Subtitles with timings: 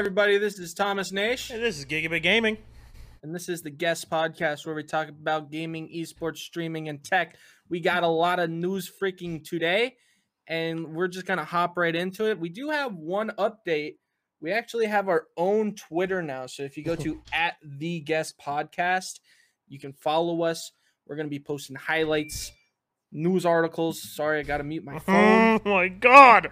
[0.00, 0.38] everybody.
[0.38, 1.48] This is Thomas Nash.
[1.48, 2.56] Hey, this is Gigabit Gaming.
[3.22, 7.36] And this is the guest podcast where we talk about gaming, esports, streaming, and tech.
[7.68, 9.96] We got a lot of news freaking today,
[10.48, 12.40] and we're just going to hop right into it.
[12.40, 13.96] We do have one update.
[14.40, 16.46] We actually have our own Twitter now.
[16.46, 19.20] So if you go to at the guest podcast,
[19.68, 20.72] you can follow us.
[21.06, 22.52] We're going to be posting highlights,
[23.12, 24.00] news articles.
[24.16, 25.60] Sorry, I got to mute my phone.
[25.66, 26.48] Oh my god.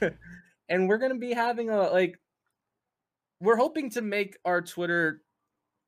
[0.70, 2.18] and we're going to be having a like
[3.40, 5.22] we're hoping to make our Twitter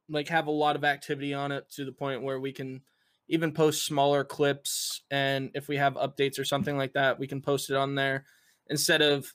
[0.08, 2.80] like have a lot of activity on it to the point where we can
[3.28, 7.42] even post smaller clips and if we have updates or something like that, we can
[7.42, 8.24] post it on there
[8.68, 9.32] instead of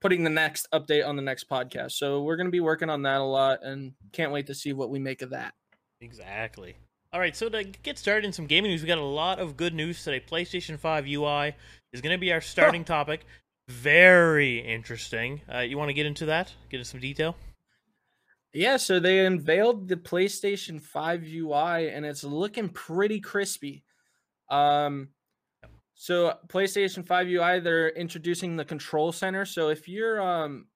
[0.00, 1.92] putting the next update on the next podcast.
[1.92, 4.72] So we're going to be working on that a lot and can't wait to see
[4.72, 5.54] what we make of that.
[6.00, 6.76] Exactly.
[7.12, 9.56] All right, so to get started in some gaming news, we got a lot of
[9.56, 10.20] good news today.
[10.24, 11.54] PlayStation 5 UI
[11.92, 13.26] is going to be our starting topic.
[13.70, 15.40] Very interesting.
[15.52, 16.52] Uh, you want to get into that?
[16.70, 17.36] Get into some detail?
[18.52, 23.84] Yeah, so they unveiled the PlayStation 5 UI and it's looking pretty crispy.
[24.48, 25.10] Um
[25.94, 29.44] so PlayStation 5 UI they're introducing the control center.
[29.44, 30.66] So if you're um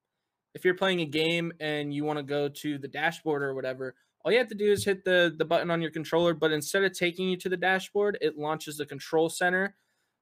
[0.54, 3.96] if you're playing a game and you want to go to the dashboard or whatever,
[4.24, 6.84] all you have to do is hit the the button on your controller, but instead
[6.84, 9.74] of taking you to the dashboard, it launches the control center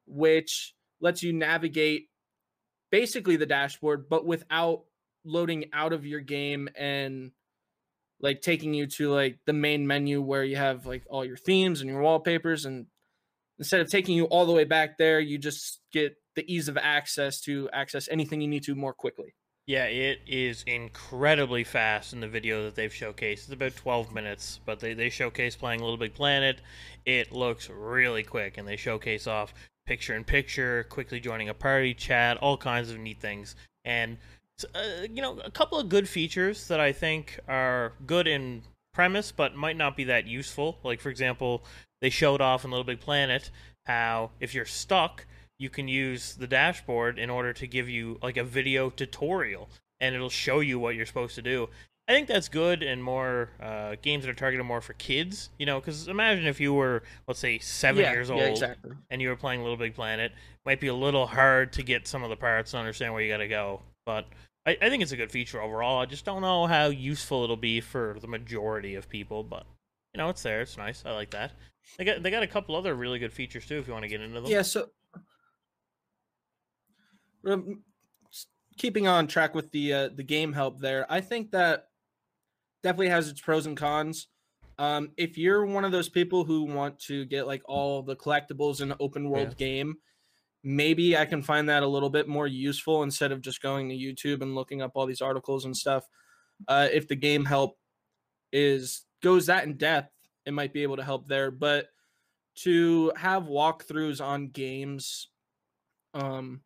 [0.07, 2.09] which lets you navigate
[2.93, 4.85] basically the dashboard but without
[5.25, 7.33] loading out of your game and
[8.21, 11.81] like taking you to like the main menu where you have like all your themes
[11.81, 12.87] and your wallpapers and
[13.59, 16.77] instead of taking you all the way back there you just get the ease of
[16.77, 19.35] access to access anything you need to more quickly.
[19.67, 23.33] Yeah it is incredibly fast in the video that they've showcased.
[23.33, 26.61] It's about 12 minutes but they, they showcase playing little big planet.
[27.07, 29.55] It looks really quick and they showcase off
[29.87, 34.17] picture in picture quickly joining a party chat all kinds of neat things and
[34.75, 39.33] uh, you know, a couple of good features that I think are good in premise,
[39.33, 40.79] but might not be that useful.
[40.83, 41.65] Like, for example,
[42.01, 43.51] they showed off in Little Big Planet
[43.87, 45.27] how if you're stuck,
[45.59, 49.69] you can use the dashboard in order to give you like a video tutorial,
[50.01, 51.69] and it'll show you what you're supposed to do.
[52.09, 55.51] I think that's good and more uh, games that are targeted more for kids.
[55.59, 58.93] You know, because imagine if you were, let's say, seven yeah, years old, yeah, exactly.
[59.11, 60.33] and you were playing Little Big Planet.
[60.67, 63.33] Might be a little hard to get some of the parts and understand where you
[63.33, 63.83] got to go.
[64.05, 64.27] But
[64.67, 66.01] I, I think it's a good feature overall.
[66.01, 69.65] I just don't know how useful it'll be for the majority of people, but
[70.13, 70.61] you know, it's there.
[70.61, 71.03] It's nice.
[71.07, 71.53] I like that.
[71.99, 73.79] They got they got a couple other really good features too.
[73.79, 74.51] If you want to get into them.
[74.51, 74.63] Yeah.
[74.63, 74.89] So,
[77.47, 77.83] um,
[78.77, 81.89] keeping on track with the uh, the game help there, I think that
[82.83, 84.29] definitely has its pros and cons.
[84.79, 88.81] Um, if you're one of those people who want to get like all the collectibles
[88.81, 89.67] in an open world yeah.
[89.67, 89.97] game,
[90.65, 93.95] maybe I can find that a little bit more useful instead of just going to
[93.95, 96.05] YouTube and looking up all these articles and stuff.
[96.69, 97.77] Uh, if the game help
[98.53, 100.13] is goes that in depth,
[100.47, 101.51] it might be able to help there.
[101.51, 101.87] But
[102.57, 105.29] to have walkthroughs on games,
[106.15, 106.61] um,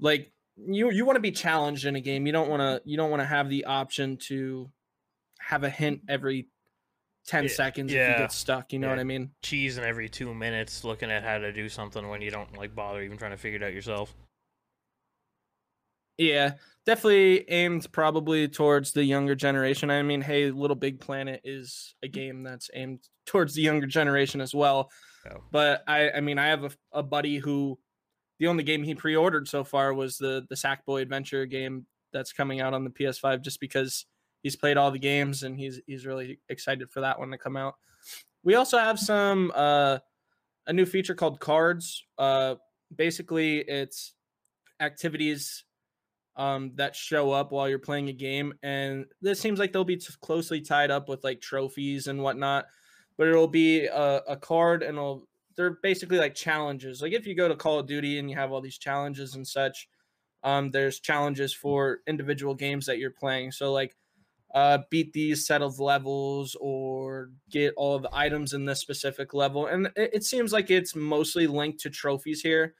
[0.00, 2.26] like you you want to be challenged in a game.
[2.26, 4.70] You don't want to you don't want to have the option to
[5.40, 6.48] have a hint every
[7.26, 8.10] 10 yeah, seconds yeah.
[8.10, 8.72] if you get stuck.
[8.72, 8.94] You know yeah.
[8.94, 9.30] what I mean?
[9.42, 13.02] Cheesing every two minutes looking at how to do something when you don't like bother
[13.02, 14.14] even trying to figure it out yourself.
[16.18, 16.52] Yeah,
[16.86, 19.90] definitely aimed probably towards the younger generation.
[19.90, 24.40] I mean, hey, Little Big Planet is a game that's aimed towards the younger generation
[24.40, 24.90] as well.
[25.30, 25.42] Oh.
[25.50, 27.78] But I, I mean, I have a, a buddy who
[28.38, 32.60] the only game he pre-ordered so far was the the Sackboy Adventure game that's coming
[32.60, 34.06] out on the PS5, just because
[34.46, 37.56] he's played all the games and he's he's really excited for that one to come
[37.56, 37.74] out.
[38.44, 39.98] We also have some uh,
[40.68, 42.04] a new feature called cards.
[42.16, 42.54] Uh,
[42.94, 44.14] basically, it's
[44.78, 45.64] activities
[46.36, 49.96] um, that show up while you're playing a game, and this seems like they'll be
[49.96, 52.66] t- closely tied up with like trophies and whatnot.
[53.18, 55.26] But it'll be a, a card, and it'll
[55.56, 57.02] they're basically like challenges.
[57.02, 59.44] Like if you go to Call of Duty and you have all these challenges and
[59.44, 59.88] such,
[60.44, 63.50] um, there's challenges for individual games that you're playing.
[63.50, 63.96] So like
[64.56, 69.34] uh, beat these set of levels or get all of the items in this specific
[69.34, 69.66] level.
[69.66, 72.74] And it, it seems like it's mostly linked to trophies here.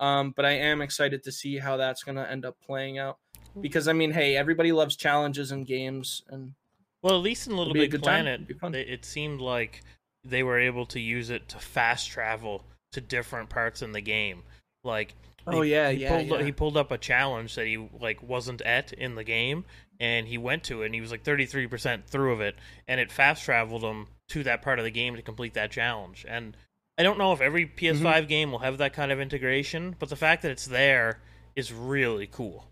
[0.00, 3.18] Um, but I am excited to see how that's going to end up playing out.
[3.60, 6.22] Because, I mean, hey, everybody loves challenges in games.
[6.30, 6.54] and
[7.02, 9.82] Well, at least in Little Big Planet, it seemed like
[10.24, 14.44] they were able to use it to fast travel to different parts in the game.
[14.82, 15.14] Like,
[15.46, 16.42] oh yeah, he yeah, pulled, yeah.
[16.44, 19.64] He pulled up a challenge that he like wasn't at in the game,
[20.00, 22.56] and he went to it and he was like 33% through of it
[22.86, 26.24] and it fast traveled him to that part of the game to complete that challenge
[26.28, 26.56] and
[26.98, 28.26] i don't know if every ps5 mm-hmm.
[28.26, 31.20] game will have that kind of integration but the fact that it's there
[31.56, 32.68] is really cool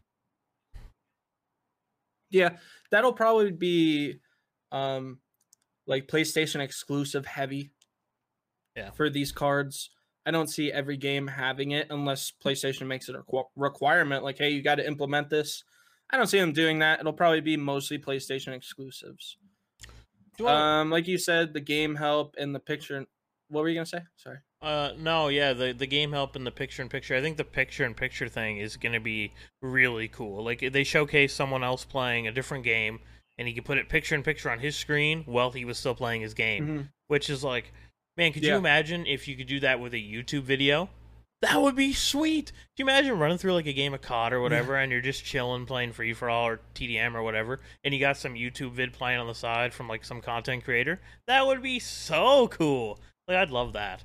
[2.31, 2.51] Yeah,
[2.91, 4.21] that'll probably be
[4.73, 5.19] um
[5.87, 7.71] like PlayStation exclusive heavy.
[8.77, 8.91] Yeah.
[8.91, 9.91] For these cards,
[10.27, 13.23] I don't see every game having it unless PlayStation makes it a
[13.55, 14.25] requirement.
[14.25, 15.65] Like, hey, you got to implement this.
[16.11, 17.01] I don't see them doing that.
[17.01, 19.37] It'll probably be mostly PlayStation exclusives.
[20.45, 23.07] Um, like you said, the game help and the picture.
[23.49, 24.01] What were you gonna say?
[24.17, 24.39] Sorry.
[24.61, 27.15] Uh, no, yeah, the the game help and the picture in picture.
[27.15, 29.33] I think the picture in picture thing is gonna be
[29.63, 30.45] really cool.
[30.45, 33.01] Like they showcase someone else playing a different game,
[33.39, 35.95] and he can put it picture in picture on his screen while he was still
[35.95, 36.83] playing his game, mm-hmm.
[37.09, 37.73] which is like,
[38.17, 38.53] man, could yeah.
[38.53, 40.91] you imagine if you could do that with a YouTube video?
[41.43, 42.51] That would be sweet.
[42.77, 45.25] Can you imagine running through like a game of COD or whatever, and you're just
[45.25, 48.93] chilling, playing free for all or TDM or whatever, and you got some YouTube vid
[48.93, 51.01] playing on the side from like some content creator?
[51.27, 53.01] That would be so cool.
[53.29, 54.03] Like I'd love that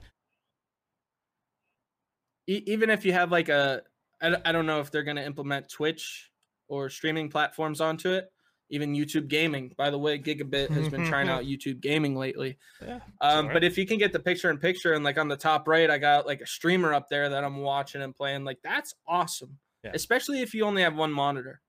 [2.48, 3.82] even if you have like a
[4.22, 6.30] I, I don't know if they're going to implement twitch
[6.68, 8.32] or streaming platforms onto it
[8.72, 13.00] even youtube gaming by the way gigabit has been trying out youtube gaming lately yeah,
[13.22, 13.54] um, right.
[13.54, 15.90] but if you can get the picture in picture and like on the top right
[15.90, 19.58] i got like a streamer up there that i'm watching and playing like that's awesome
[19.84, 19.92] yeah.
[19.94, 21.62] especially if you only have one monitor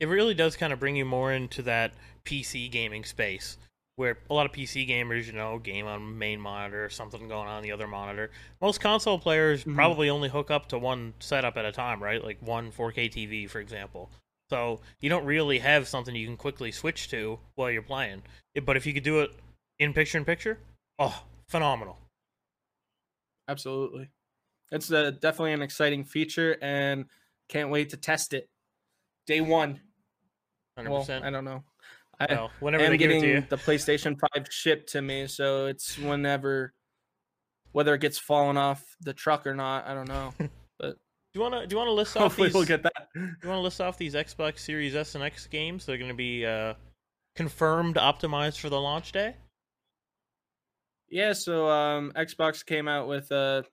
[0.00, 1.92] it really does kind of bring you more into that
[2.24, 3.56] pc gaming space
[4.00, 7.62] where a lot of PC gamers, you know, game on main monitor, something going on
[7.62, 8.30] the other monitor.
[8.62, 9.74] Most console players mm-hmm.
[9.74, 12.24] probably only hook up to one setup at a time, right?
[12.24, 14.10] Like one 4K TV, for example.
[14.50, 18.22] So you don't really have something you can quickly switch to while you're playing.
[18.64, 19.30] But if you could do it
[19.78, 20.58] in picture in picture,
[20.98, 21.96] oh, phenomenal.
[23.48, 24.10] Absolutely.
[24.72, 27.04] It's a, definitely an exciting feature and
[27.48, 28.48] can't wait to test it.
[29.26, 29.80] Day one.
[30.76, 30.88] 100%.
[30.88, 31.62] Well, I don't know.
[32.18, 36.74] I well, whenever am getting the PlayStation Five shipped to me, so it's whenever,
[37.72, 40.34] whether it gets fallen off the truck or not, I don't know.
[41.32, 42.22] But do you want to do you want to list off?
[42.22, 43.08] Hopefully, these, we'll get that.
[43.14, 45.98] Do you want to list off these Xbox Series S and X games that are
[45.98, 46.74] going to be uh,
[47.34, 49.36] confirmed, optimized for the launch day?
[51.08, 53.64] Yeah, so um, Xbox came out with a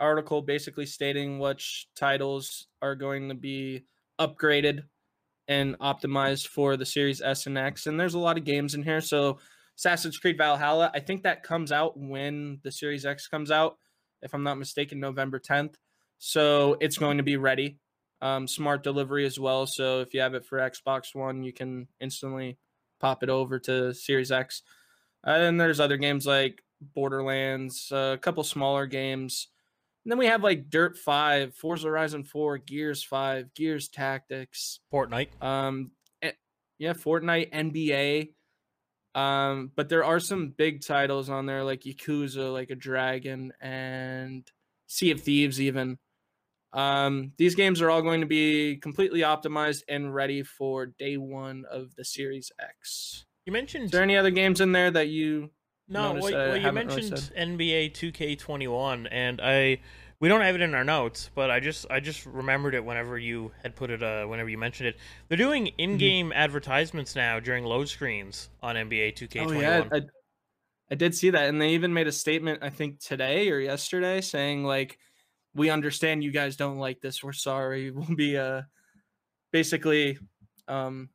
[0.00, 3.84] article basically stating which titles are going to be
[4.20, 4.82] upgraded
[5.48, 7.86] and optimized for the Series S and X.
[7.86, 9.00] And there's a lot of games in here.
[9.00, 9.38] So
[9.78, 13.76] Assassin's Creed Valhalla, I think that comes out when the Series X comes out,
[14.22, 15.74] if I'm not mistaken, November 10th.
[16.18, 17.78] So it's going to be ready.
[18.20, 19.66] Um, smart delivery as well.
[19.66, 22.58] So if you have it for Xbox One, you can instantly
[23.00, 24.62] pop it over to Series X.
[25.26, 29.48] Uh, and there's other games like Borderlands, uh, a couple smaller games.
[30.04, 35.28] And then we have like Dirt 5, Forza Horizon 4, Gears 5, Gears Tactics, Fortnite.
[35.42, 35.92] Um
[36.22, 36.32] eh,
[36.78, 38.30] yeah, Fortnite, NBA.
[39.14, 44.48] Um, but there are some big titles on there like Yakuza, like a Dragon, and
[44.86, 45.98] Sea of Thieves, even.
[46.72, 51.64] Um, these games are all going to be completely optimized and ready for day one
[51.70, 53.24] of the Series X.
[53.46, 53.86] You mentioned.
[53.86, 55.50] Is there any other games in there that you
[55.88, 59.80] no, well, well you mentioned NBA 2K21, and I
[60.20, 63.18] we don't have it in our notes, but I just I just remembered it whenever
[63.18, 64.96] you had put it uh whenever you mentioned it.
[65.28, 65.80] They're doing mm-hmm.
[65.80, 66.38] in-game mm-hmm.
[66.38, 69.46] advertisements now during load screens on NBA 2K21.
[69.46, 70.02] Oh, yeah, I,
[70.90, 74.20] I did see that, and they even made a statement I think today or yesterday
[74.20, 74.98] saying like,
[75.54, 77.22] "We understand you guys don't like this.
[77.22, 77.90] We're sorry.
[77.98, 78.62] We'll be uh
[79.52, 80.18] basically
[80.66, 81.08] um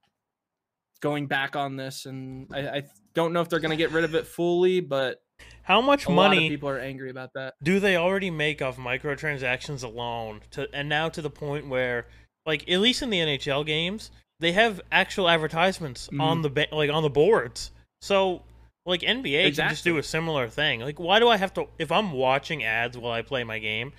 [1.02, 4.04] going back on this, and I, I don't know if they're going to get rid
[4.06, 5.22] of it fully, but
[5.64, 7.56] how much money people are angry about that?
[7.62, 10.42] Do they already make off microtransactions alone?
[10.52, 12.08] To and now to the point where,
[12.46, 16.22] like at least in the NHL games, they have actual advertisements mm.
[16.22, 17.72] on the like on the boards.
[18.02, 18.44] So
[18.86, 19.54] like NBA exactly.
[19.54, 20.82] can just do a similar thing.
[20.82, 23.94] Like why do I have to if I'm watching ads while I play my game?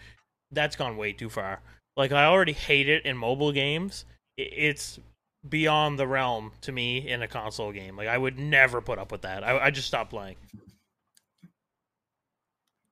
[0.55, 1.61] That's gone way too far.
[1.97, 4.05] Like I already hate it in mobile games.
[4.37, 4.99] It's
[5.49, 7.97] beyond the realm to me in a console game.
[7.97, 9.45] Like I would never put up with that.
[9.45, 10.37] I, I just stopped playing.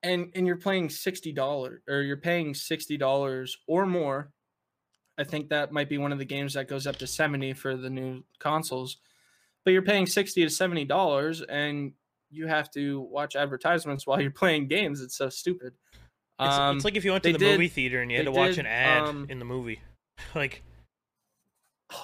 [0.03, 4.31] And and you're playing sixty dollars or you're paying sixty dollars or more.
[5.19, 7.77] I think that might be one of the games that goes up to seventy for
[7.77, 8.99] the new consoles.
[9.65, 11.93] But you're paying sixty to seventy dollars and
[12.31, 15.01] you have to watch advertisements while you're playing games.
[15.01, 15.75] It's so stupid.
[16.47, 18.27] It's, um, it's like if you went to the did, movie theater and you had
[18.27, 19.81] to watch did, an ad um, in the movie.
[20.35, 20.63] like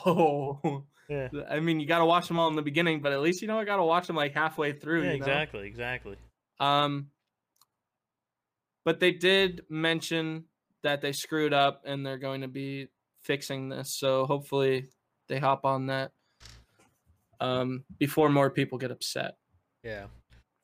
[0.06, 1.28] Oh, yeah.
[1.48, 3.48] I mean, you got to watch them all in the beginning, but at least you
[3.48, 5.04] know I got to watch them like halfway through.
[5.04, 5.66] Yeah, exactly, know?
[5.66, 6.16] exactly.
[6.60, 7.08] Um,
[8.84, 10.44] but they did mention
[10.82, 12.88] that they screwed up and they're going to be
[13.22, 13.94] fixing this.
[13.98, 14.86] So hopefully
[15.28, 16.12] they hop on that
[17.40, 19.36] um, before more people get upset.
[19.82, 20.06] Yeah.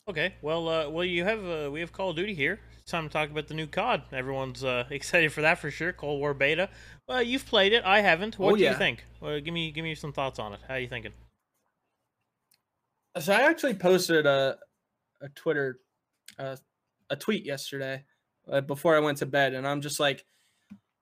[0.09, 2.61] Okay, well, uh, well, you have uh, we have Call of Duty here.
[2.85, 4.03] It's time to talk about the new COD.
[4.13, 5.95] Everyone's uh, excited for that for sure.
[5.95, 6.69] Cold War beta.
[7.09, 7.83] Well, you've played it.
[7.83, 8.39] I haven't.
[8.39, 8.73] What Oh, do yeah.
[8.73, 9.05] you think?
[9.23, 10.61] Well, give me give me some thoughts on it.
[10.69, 11.13] How are you thinking?
[13.19, 14.59] So I actually posted a
[15.23, 15.79] a Twitter
[16.39, 16.57] uh,
[17.09, 18.05] a tweet yesterday
[18.53, 20.27] uh, before I went to bed, and I'm just like,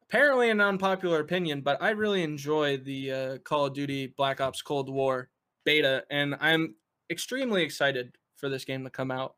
[0.05, 4.62] apparently an unpopular opinion, but I really enjoy the uh, Call of Duty Black Ops
[4.62, 5.31] Cold War
[5.65, 6.77] beta, and I'm
[7.11, 9.35] extremely excited for this game to come out.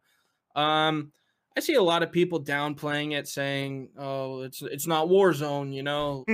[0.55, 1.13] Um,
[1.56, 5.82] I see a lot of people downplaying it, saying, "Oh, it's it's not Warzone," you
[5.82, 6.25] know,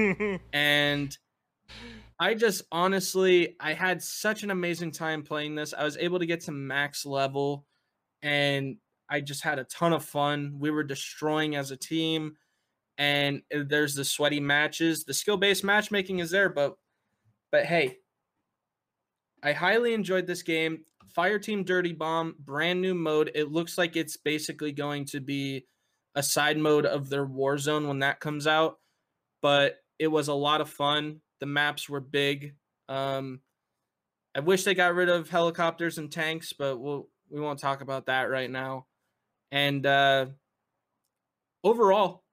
[0.53, 1.17] and
[2.21, 5.73] I just honestly, I had such an amazing time playing this.
[5.73, 7.65] I was able to get to max level
[8.23, 8.77] and
[9.09, 10.57] I just had a ton of fun.
[10.59, 12.37] We were destroying as a team
[12.99, 15.05] and uh, there's the sweaty matches.
[15.05, 16.77] The skill-based matchmaking is there, but
[17.51, 17.97] but hey,
[19.43, 20.85] I highly enjoyed this game.
[21.17, 23.31] Fireteam Dirty Bomb, brand new mode.
[23.35, 25.67] It looks like it's basically going to be
[26.15, 28.79] a side mode of their Warzone when that comes out,
[29.43, 31.21] but it was a lot of fun.
[31.41, 32.55] The maps were big.
[32.89, 33.41] Um,
[34.35, 38.07] I wish they got rid of helicopters and tanks, but we'll we won't talk about
[38.07, 38.87] that right now.
[39.53, 40.27] And uh,
[41.65, 42.25] overall,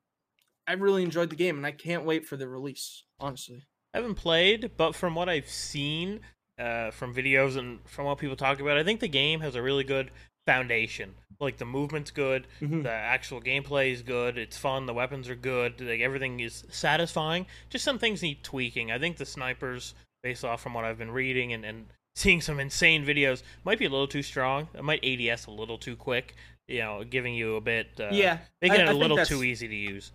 [0.68, 3.04] I really enjoyed the game, and I can't wait for the release.
[3.20, 6.22] Honestly, I haven't played, but from what I've seen
[6.58, 9.62] uh, from videos and from what people talk about, I think the game has a
[9.62, 10.12] really good
[10.46, 11.14] foundation.
[11.40, 12.84] Like the movement's good, Mhm.
[12.84, 17.46] the actual gameplay is good, it's fun, the weapons are good, like everything is satisfying.
[17.70, 18.92] Just some things need tweaking.
[18.92, 22.60] I think the snipers, based off from what I've been reading and, and seeing some
[22.60, 24.70] insane videos, might be a little too strong.
[24.74, 26.34] It might ADS a little too quick.
[26.68, 27.88] You know, giving you a bit.
[28.00, 30.12] Uh, yeah, making I- it a little too easy to use.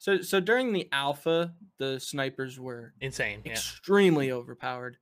[0.00, 3.42] So so during the alpha, the snipers were Insane.
[3.44, 3.52] Yeah.
[3.52, 4.96] extremely overpowered.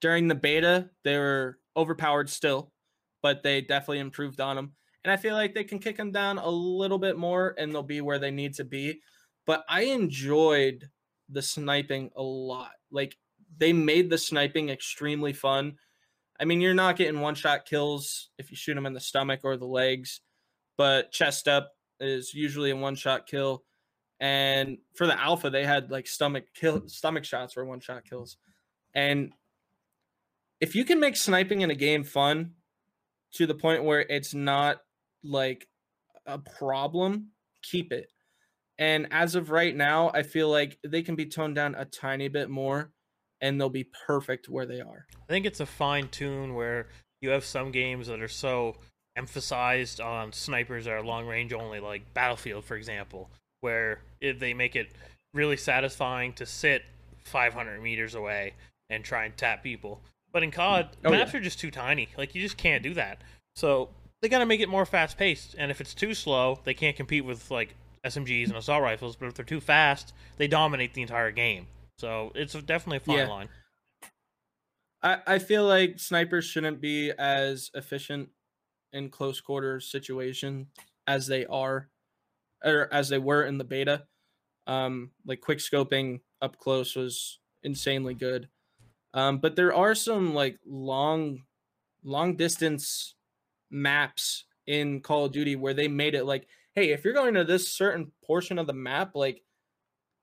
[0.00, 2.72] During the beta, they were overpowered still,
[3.22, 4.72] but they definitely improved on them.
[5.04, 7.82] And I feel like they can kick them down a little bit more and they'll
[7.82, 9.02] be where they need to be.
[9.46, 10.88] But I enjoyed
[11.28, 12.72] the sniping a lot.
[12.90, 13.18] Like
[13.58, 15.76] they made the sniping extremely fun.
[16.40, 19.40] I mean, you're not getting one shot kills if you shoot them in the stomach
[19.44, 20.22] or the legs,
[20.78, 23.64] but chest up is usually a one shot kill.
[24.22, 28.36] And for the alpha, they had like stomach kill stomach shots for one shot kills.
[28.94, 29.32] And
[30.60, 32.52] if you can make sniping in a game fun
[33.32, 34.78] to the point where it's not
[35.24, 35.66] like
[36.24, 37.30] a problem,
[37.62, 38.12] keep it.
[38.78, 42.28] And as of right now, I feel like they can be toned down a tiny
[42.28, 42.92] bit more
[43.40, 45.04] and they'll be perfect where they are.
[45.16, 46.86] I think it's a fine tune where
[47.20, 48.76] you have some games that are so
[49.16, 53.32] emphasized on snipers that are long range only, like Battlefield, for example,
[53.62, 54.90] where it, they make it
[55.32, 56.82] really satisfying to sit
[57.24, 58.52] 500 meters away
[58.90, 60.02] and try and tap people.
[60.32, 61.38] But in COD, Oh, maps yeah.
[61.38, 62.08] are just too tiny.
[62.18, 63.22] Like, you just can't do that.
[63.54, 63.88] So
[64.20, 65.54] they got to make it more fast paced.
[65.56, 69.16] And if it's too slow, they can't compete with, like, SMGs and assault rifles.
[69.16, 71.66] But if they're too fast, they dominate the entire game.
[71.98, 73.28] So it's definitely a fine Yeah.
[73.28, 73.48] line.
[75.02, 78.30] I, I feel like snipers shouldn't be as efficient
[78.92, 80.68] in close quarters situation
[81.06, 81.88] as they are
[82.64, 84.04] or as they were in the beta.
[84.66, 88.48] Um, like quick scoping up close was insanely good.
[89.14, 91.42] Um, but there are some like long,
[92.04, 93.14] long distance
[93.70, 97.44] maps in Call of Duty where they made it like, hey, if you're going to
[97.44, 99.42] this certain portion of the map, like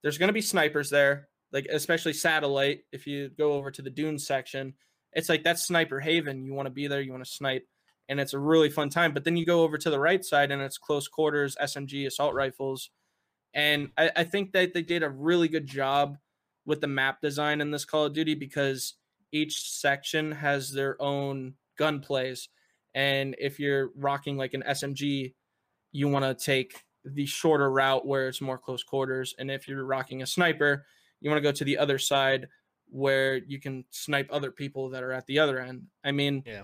[0.02, 2.82] there's going to be snipers there, like especially satellite.
[2.92, 4.74] If you go over to the Dune section,
[5.14, 6.46] it's like that's sniper haven.
[6.46, 7.68] You want to be there, you want to snipe,
[8.10, 9.14] and it's a really fun time.
[9.14, 12.34] But then you go over to the right side and it's close quarters, SMG, assault
[12.34, 12.90] rifles.
[13.54, 16.18] And I, I think that they did a really good job
[16.66, 18.96] with the map design in this Call of Duty because
[19.32, 22.50] each section has their own gun plays.
[22.96, 25.36] And if you're rocking like an SMG,
[25.92, 29.36] you want to take the shorter route where it's more close quarters.
[29.38, 30.86] And if you're rocking a sniper,
[31.22, 32.48] you want to go to the other side
[32.90, 35.84] where you can snipe other people that are at the other end.
[36.04, 36.64] I mean, Yeah.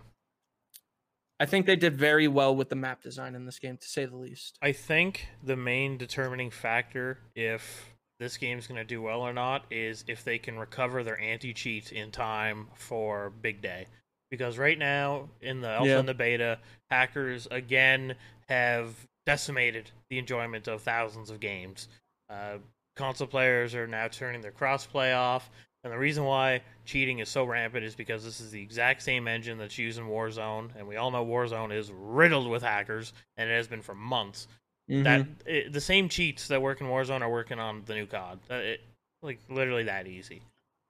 [1.39, 4.05] I think they did very well with the map design in this game, to say
[4.05, 4.57] the least.
[4.61, 7.89] I think the main determining factor if
[8.19, 11.53] this game's going to do well or not is if they can recover their anti
[11.53, 13.87] cheat in time for big day.
[14.31, 15.99] Because right now, in the alpha Yeah.
[15.99, 18.15] and the beta, hackers again
[18.47, 21.89] have decimated the enjoyment of thousands of games.
[22.29, 22.57] Uh,
[22.95, 25.49] console players are now turning their crossplay off.
[25.85, 29.27] And the reason why cheating is so rampant is because this is the exact same
[29.27, 33.47] engine that's used in Warzone, and we all know Warzone is riddled with hackers, and
[33.49, 34.47] it has been for months.
[34.89, 35.31] That Mm-hmm.
[35.47, 38.39] it, the same cheats that work in Warzone are working on the new COD.
[38.49, 38.81] Uh, it,
[39.21, 40.41] like literally that easy.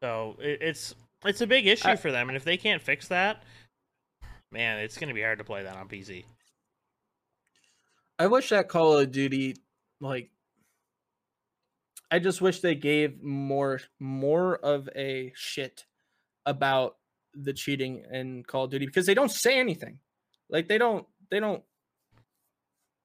[0.02, 3.08] So it, it's it's a big issue I- for them, and if they can't fix
[3.10, 3.44] that,
[4.52, 6.24] man, it's gonna be hard to play that on PC.
[8.18, 9.58] I wish that Call of Duty
[10.00, 10.30] like
[12.12, 15.86] I just wish they gave more more of a shit
[16.46, 16.98] about
[17.34, 20.00] the cheating in Call of Duty because they don't say anything.
[20.50, 21.64] Like they don't they don't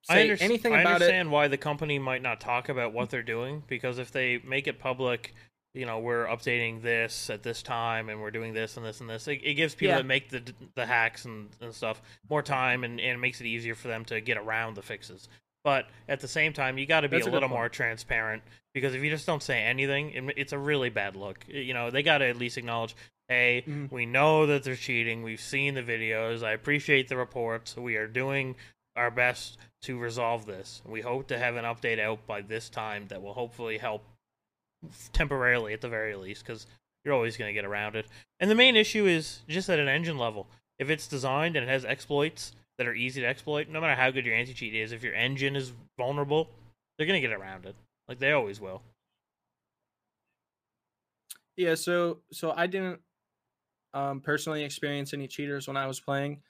[0.03, 0.87] say I anything about it.
[0.87, 4.39] I understand why the company might not talk about what they're doing because if they
[4.45, 5.33] make it public,
[5.73, 9.09] you know, we're updating this at this time and we're doing this and this and
[9.09, 9.27] this.
[9.27, 9.97] It, it gives people yeah.
[9.97, 10.43] that make the
[10.75, 14.05] the hacks and, and stuff more time and, and it makes it easier for them
[14.05, 15.27] to get around the fixes.
[15.63, 18.41] But at the same time, you got to be That's a, a little more transparent
[18.73, 21.45] because if you just don't say anything, it, it's a really bad look.
[21.47, 22.95] You know, they got to at least acknowledge,
[23.27, 23.93] hey, mm-hmm.
[23.93, 25.23] we know that they're cheating.
[25.23, 26.43] We've seen the videos.
[26.43, 27.75] I appreciate the reports.
[27.75, 28.55] We are doing
[28.95, 30.81] our best to resolve this.
[30.85, 34.03] We hope to have an update out by this time that will hopefully help
[35.13, 36.65] temporarily at the very least because
[37.03, 38.05] you're always going to get around it.
[38.39, 40.47] And the main issue is just at an engine level.
[40.79, 44.11] If it's designed and it has exploits that are easy to exploit, no matter how
[44.11, 46.49] good your anti cheat is, if your engine is vulnerable,
[46.97, 47.75] they're going to get around it.
[48.11, 48.83] Like they always will.
[51.55, 52.99] Yeah, so so I didn't
[53.93, 56.41] um, personally experience any cheaters when I was playing,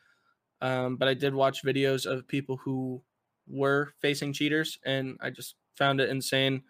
[0.62, 3.04] um, but I did watch videos of people who
[3.48, 6.64] were facing cheaters, and I just found it insane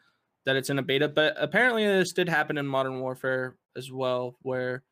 [0.45, 1.07] that it's in a beta.
[1.07, 4.83] But apparently, this did happen in Modern Warfare as well, where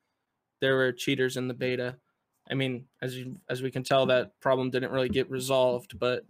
[0.61, 1.97] there were cheaters in the beta.
[2.49, 6.23] I mean, as you as we can tell, that problem didn't really get resolved, but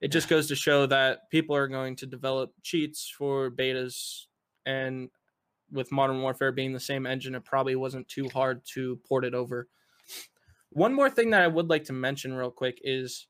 [0.00, 4.26] it just goes to show that people are going to develop cheats for betas,
[4.66, 5.10] and
[5.70, 9.34] with Modern Warfare being the same engine, it probably wasn't too hard to port it
[9.34, 9.68] over.
[10.70, 13.26] One more thing that I would like to mention real quick is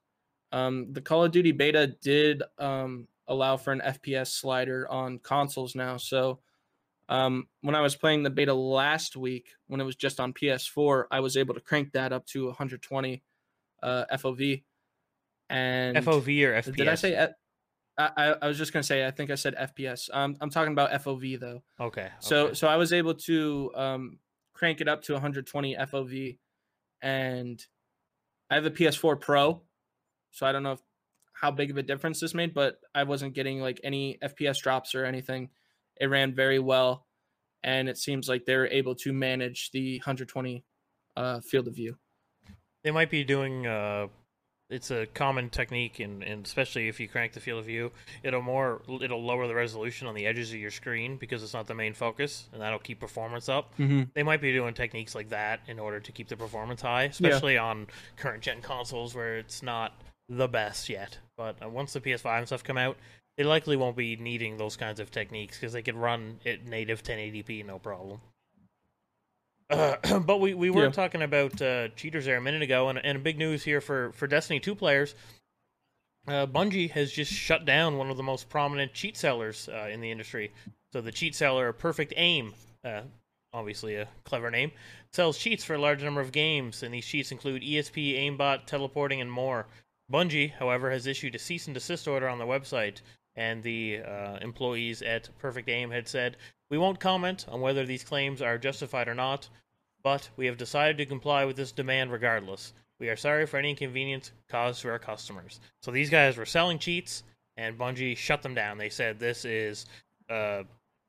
[0.52, 5.74] um, the Call of Duty beta did um, allow for an FPS slider on consoles
[5.74, 5.96] now.
[5.96, 6.40] So
[7.08, 11.04] um, when I was playing the beta last week, when it was just on PS4,
[11.10, 13.22] I was able to crank that up to 120
[13.82, 14.62] uh, FOV.
[15.50, 16.76] And FOV or FPS?
[16.76, 17.14] Did I say?
[17.14, 17.30] F-
[17.98, 20.08] I, I was just gonna say I think I said FPS.
[20.12, 21.62] Um, I'm talking about FOV though.
[21.80, 22.08] Okay.
[22.20, 22.54] So okay.
[22.54, 24.18] so I was able to um,
[24.54, 26.38] crank it up to 120 FOV,
[27.02, 27.64] and
[28.50, 29.62] I have a PS4 Pro,
[30.30, 30.80] so I don't know if
[31.32, 34.94] how big of a difference this made, but I wasn't getting like any FPS drops
[34.94, 35.50] or anything.
[36.00, 37.06] It ran very well,
[37.64, 40.64] and it seems like they're able to manage the 120
[41.16, 41.96] uh, field of view.
[42.84, 43.66] They might be doing.
[43.66, 44.06] Uh,
[44.70, 47.90] it's a common technique, and, and especially if you crank the field of view,
[48.22, 51.66] it'll more it'll lower the resolution on the edges of your screen because it's not
[51.66, 53.72] the main focus, and that'll keep performance up.
[53.78, 54.02] Mm-hmm.
[54.14, 57.54] They might be doing techniques like that in order to keep the performance high, especially
[57.54, 57.64] yeah.
[57.64, 59.94] on current gen consoles where it's not
[60.28, 61.18] the best yet.
[61.36, 62.98] But uh, once the PS5 and stuff come out,
[63.38, 67.02] they likely won't be needing those kinds of techniques because they can run it native
[67.02, 68.20] 1080p no problem.
[69.70, 70.90] Uh, but we, we were yeah.
[70.90, 74.26] talking about uh, cheaters there a minute ago, and, and big news here for, for
[74.26, 75.14] Destiny 2 players.
[76.26, 80.00] Uh, Bungie has just shut down one of the most prominent cheat sellers uh, in
[80.00, 80.52] the industry.
[80.92, 82.54] So the cheat seller, Perfect Aim,
[82.84, 83.02] uh,
[83.52, 84.70] obviously a clever name,
[85.12, 89.20] sells cheats for a large number of games, and these cheats include ESP, aimbot, teleporting,
[89.20, 89.66] and more.
[90.12, 93.00] Bungie, however, has issued a cease and desist order on the website,
[93.36, 96.36] and the uh, employees at Perfect Aim had said,
[96.70, 99.48] We won't comment on whether these claims are justified or not,
[100.02, 102.72] but we have decided to comply with this demand regardless.
[103.00, 105.60] We are sorry for any inconvenience caused to our customers.
[105.82, 107.22] So these guys were selling cheats,
[107.56, 108.78] and Bungie shut them down.
[108.78, 109.86] They said this is
[110.28, 110.64] uh,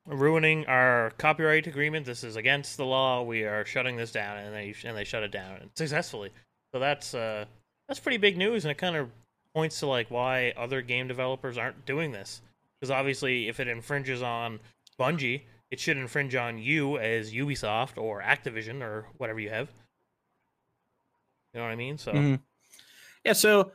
[0.06, 2.06] ruining our copyright agreement.
[2.06, 3.22] This is against the law.
[3.22, 6.30] We are shutting this down, and they and they shut it down successfully.
[6.72, 7.44] So that's uh,
[7.88, 9.10] that's pretty big news, and it kind of
[9.54, 12.40] points to like why other game developers aren't doing this.
[12.80, 14.58] Because obviously, if it infringes on
[15.00, 19.70] Bungie, it should infringe on you as Ubisoft or Activision or whatever you have.
[21.52, 21.98] You know what I mean?
[21.98, 22.34] So, mm-hmm.
[23.24, 23.32] yeah.
[23.32, 23.72] So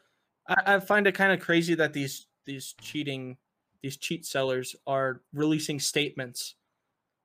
[0.47, 3.37] I, I find it kind of crazy that these these cheating
[3.81, 6.55] these cheat sellers are releasing statements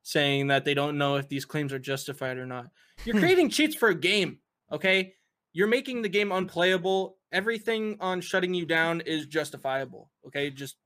[0.03, 2.67] saying that they don't know if these claims are justified or not.
[3.05, 4.39] You're creating cheats for a game,
[4.73, 5.15] okay?
[5.53, 7.17] you're making the game unplayable.
[7.33, 10.11] Everything on shutting you down is justifiable.
[10.27, 10.77] Okay, just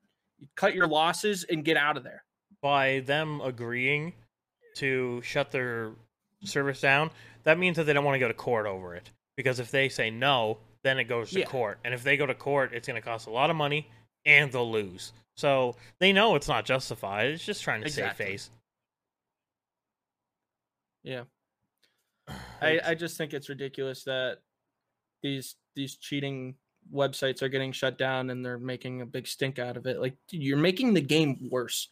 [0.56, 2.24] cut your losses and get out of there.
[2.64, 4.14] By them agreeing
[4.76, 5.90] to shut their
[6.44, 7.10] service down,
[7.42, 9.10] that means that they don't want to go to court over it.
[9.36, 11.44] Because if they say no, then it goes to yeah.
[11.44, 11.78] court.
[11.84, 13.90] And if they go to court, it's going to cost a lot of money
[14.24, 15.12] and they'll lose.
[15.36, 17.26] So they know it's not justified.
[17.26, 18.24] It's just trying to exactly.
[18.24, 18.50] save face.
[21.02, 21.24] Yeah.
[22.62, 24.38] I, I just think it's ridiculous that
[25.22, 26.54] these these cheating
[26.92, 30.00] websites are getting shut down and they're making a big stink out of it.
[30.00, 31.88] Like you're making the game worse.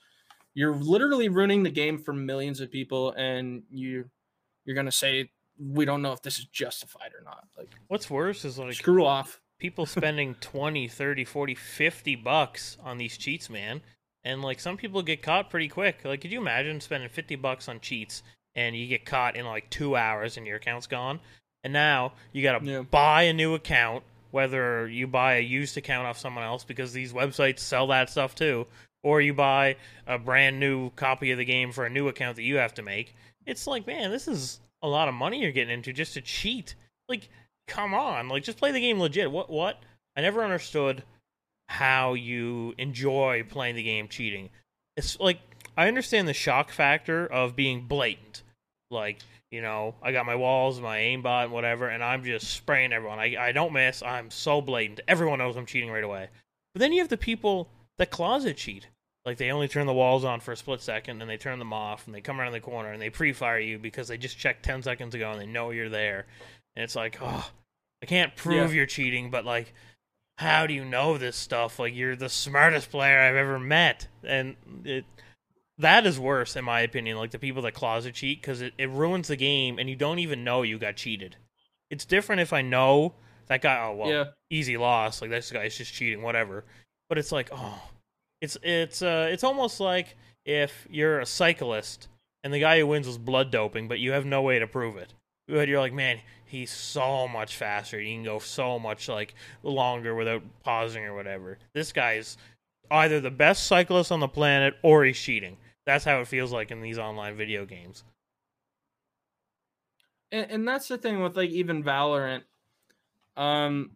[0.55, 4.11] You're literally ruining the game for millions of people and you
[4.65, 7.45] you're going to say we don't know if this is justified or not.
[7.57, 12.99] Like, what's worse is like screw off people spending 20, 30, 40, 50 bucks on
[12.99, 13.81] these cheats, man.
[14.25, 16.01] And like some people get caught pretty quick.
[16.05, 18.23] Like, could you imagine spending 50 bucks on cheats
[18.55, 21.21] and you get caught in like two hours and your account's gone?
[21.65, 22.83] And now you got to yeah.
[22.83, 27.12] buy a new account, whether you buy a used account off someone else because these
[27.12, 28.67] websites sell that stuff too,
[29.03, 32.43] or you buy a brand new copy of the game for a new account that
[32.43, 33.15] you have to make.
[33.47, 36.75] It's like, man, this is a lot of money you're getting into just to cheat.
[37.09, 37.29] Like,
[37.67, 39.31] come on, like just play the game legit.
[39.31, 39.83] What what?
[40.17, 41.03] I never understood
[41.69, 44.51] how you enjoy playing the game cheating.
[44.97, 45.38] It's like
[45.77, 48.43] I understand the shock factor of being blatant.
[48.91, 52.93] Like, you know, I got my walls, my aimbot, and whatever, and I'm just spraying
[52.93, 53.19] everyone.
[53.19, 54.03] I, I don't miss.
[54.03, 55.01] I'm so blatant.
[55.09, 56.29] Everyone knows I'm cheating right away.
[56.75, 58.89] But then you have the people that closet cheat.
[59.25, 61.73] Like they only turn the walls on for a split second and they turn them
[61.73, 64.65] off and they come around the corner and they pre-fire you because they just checked
[64.65, 66.27] 10 seconds ago and they know you're there.
[66.75, 67.49] And it's like, oh,
[68.03, 68.79] I can't prove yeah.
[68.79, 69.73] you're cheating, but like,
[70.39, 71.79] how do you know this stuff?
[71.79, 75.05] Like, you're the smartest player I've ever met, and it
[75.79, 77.17] that is worse in my opinion.
[77.17, 80.19] Like the people that closet cheat because it, it ruins the game, and you don't
[80.19, 81.37] even know you got cheated.
[81.91, 83.15] It's different if I know
[83.47, 83.83] that guy.
[83.85, 84.25] Oh well, yeah.
[84.51, 85.21] easy loss.
[85.21, 86.65] Like this guy's just cheating, whatever.
[87.12, 87.79] But it's like, oh,
[88.40, 92.09] it's it's uh it's almost like if you're a cyclist
[92.42, 94.96] and the guy who wins was blood doping, but you have no way to prove
[94.96, 95.12] it.
[95.46, 98.01] But you're like, man, he's so much faster.
[98.01, 101.59] You can go so much like longer without pausing or whatever.
[101.75, 102.38] This guy's
[102.90, 105.59] either the best cyclist on the planet or he's cheating.
[105.85, 108.05] That's how it feels like in these online video games.
[110.31, 112.44] And, and that's the thing with like even Valorant.
[113.37, 113.90] Um,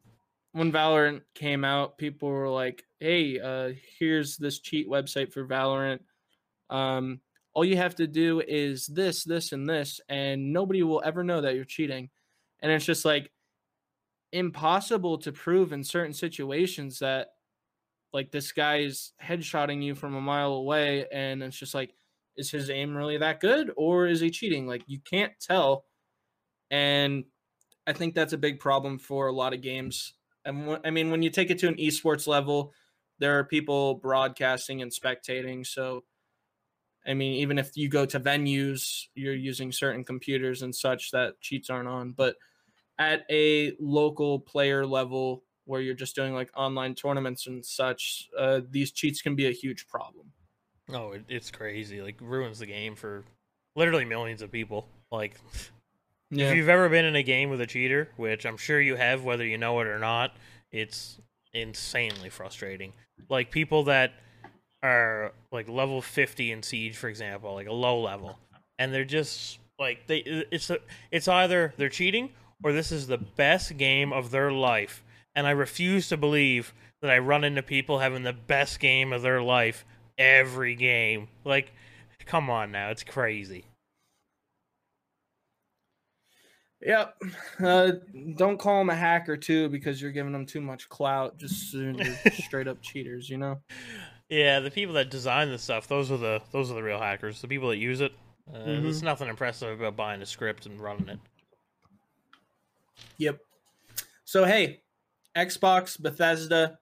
[0.56, 6.00] when Valorant came out, people were like, "Hey, uh, here's this cheat website for Valorant.
[6.70, 7.20] Um,
[7.52, 11.42] all you have to do is this, this, and this, and nobody will ever know
[11.42, 12.08] that you're cheating."
[12.60, 13.30] And it's just like
[14.32, 17.28] impossible to prove in certain situations that
[18.14, 21.94] like this guy's headshotting you from a mile away and it's just like
[22.36, 25.84] is his aim really that good or is he cheating like you can't tell
[26.70, 27.24] and
[27.86, 30.14] i think that's a big problem for a lot of games
[30.46, 32.72] and i mean when you take it to an esports level
[33.18, 36.04] there are people broadcasting and spectating so
[37.06, 41.40] i mean even if you go to venues you're using certain computers and such that
[41.40, 42.36] cheats aren't on but
[42.98, 48.60] at a local player level where you're just doing like online tournaments and such, uh,
[48.70, 50.32] these cheats can be a huge problem.
[50.92, 52.00] Oh, it, it's crazy.
[52.00, 53.24] Like ruins the game for
[53.74, 54.88] literally millions of people.
[55.10, 55.36] Like
[56.30, 56.48] yeah.
[56.48, 59.24] if you've ever been in a game with a cheater, which I'm sure you have
[59.24, 60.36] whether you know it or not,
[60.70, 61.20] it's
[61.52, 62.92] insanely frustrating.
[63.28, 64.12] Like people that
[64.82, 68.38] are like level 50 in siege for example, like a low level,
[68.78, 70.18] and they're just like they
[70.50, 70.78] it's a,
[71.10, 72.30] it's either they're cheating
[72.64, 75.02] or this is the best game of their life
[75.36, 79.20] and I refuse to believe that I run into people having the best game of
[79.20, 79.84] their life
[80.16, 81.28] every game.
[81.44, 81.72] Like,
[82.24, 83.66] come on now, it's crazy.
[86.86, 87.22] Yep.
[87.60, 87.92] Uh,
[88.36, 91.36] don't call them a hacker too, because you're giving them too much clout.
[91.36, 91.74] Just
[92.32, 93.60] straight up cheaters, you know.
[94.28, 97.40] Yeah, the people that design the stuff, those are the those are the real hackers.
[97.40, 98.12] The people that use it,
[98.48, 98.84] uh, mm-hmm.
[98.84, 101.18] there's nothing impressive about buying a script and running it.
[103.18, 103.40] Yep.
[104.24, 104.82] So hey,
[105.36, 106.78] Xbox, Bethesda.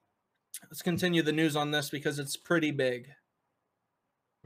[0.70, 3.08] Let's continue the news on this because it's pretty big.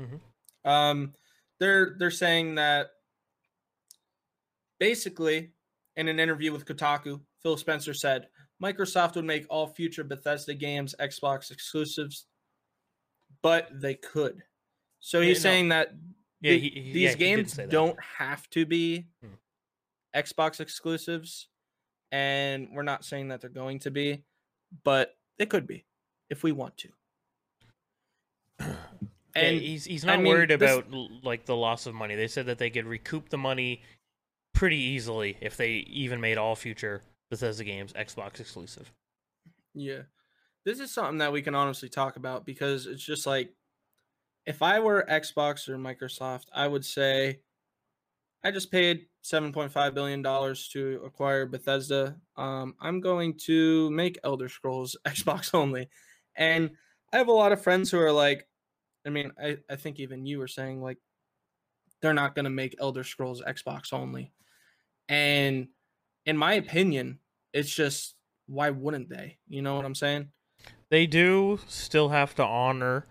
[0.00, 0.70] Mm-hmm.
[0.70, 1.14] Um,
[1.58, 2.90] they're they're saying that
[4.78, 5.50] basically,
[5.96, 8.28] in an interview with Kotaku, Phil Spencer said
[8.62, 12.26] Microsoft would make all future Bethesda games Xbox exclusives,
[13.42, 14.42] but they could.
[15.00, 15.76] So he's yeah, saying no.
[15.76, 15.88] that
[16.40, 19.34] yeah, the, he, he, these yeah, games don't have to be hmm.
[20.14, 21.48] Xbox exclusives
[22.12, 24.22] and we're not saying that they're going to be,
[24.84, 25.84] but they could be
[26.30, 26.88] if we want to.
[29.34, 31.08] And he's he's not I mean, worried about this...
[31.22, 32.16] like the loss of money.
[32.16, 33.82] They said that they could recoup the money
[34.58, 38.90] pretty easily if they even made all future Bethesda games Xbox exclusive.
[39.72, 40.02] Yeah.
[40.64, 43.54] This is something that we can honestly talk about because it's just like
[44.46, 47.38] if I were Xbox or Microsoft, I would say
[48.42, 52.16] I just paid $7.5 billion to acquire Bethesda.
[52.36, 55.88] Um, I'm going to make Elder Scrolls Xbox only.
[56.34, 56.70] And
[57.12, 58.48] I have a lot of friends who are like,
[59.06, 60.98] I mean, I, I think even you were saying, like,
[62.02, 64.32] they're not going to make Elder Scrolls Xbox only.
[65.08, 65.68] And
[66.26, 67.18] in my opinion,
[67.52, 68.14] it's just,
[68.46, 69.38] why wouldn't they?
[69.48, 70.28] You know what I'm saying?
[70.90, 73.06] They do still have to honor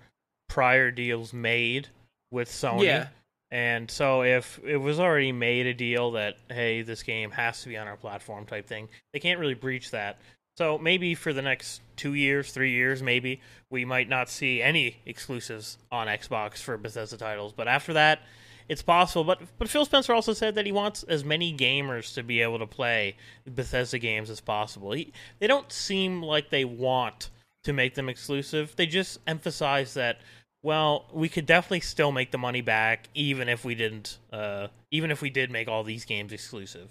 [0.47, 1.89] prior deals made
[2.31, 2.83] with Sony.
[2.83, 3.07] Yeah
[3.51, 7.69] And so if it was already made a deal that hey, this game has to
[7.69, 10.17] be on our platform type thing, they can't really breach that.
[10.57, 14.97] So maybe for the next two years, three years, maybe we might not see any
[15.05, 17.53] exclusives on Xbox for Bethesda titles.
[17.55, 18.21] But after that,
[18.69, 19.23] it's possible.
[19.23, 22.59] But but Phil Spencer also said that he wants as many gamers to be able
[22.59, 24.91] to play Bethesda games as possible.
[24.91, 27.29] He, they don't seem like they want
[27.63, 28.75] to make them exclusive.
[28.75, 30.19] They just emphasize that
[30.63, 35.11] well, we could definitely still make the money back even if we didn't uh, even
[35.11, 36.89] if we did make all these games exclusive.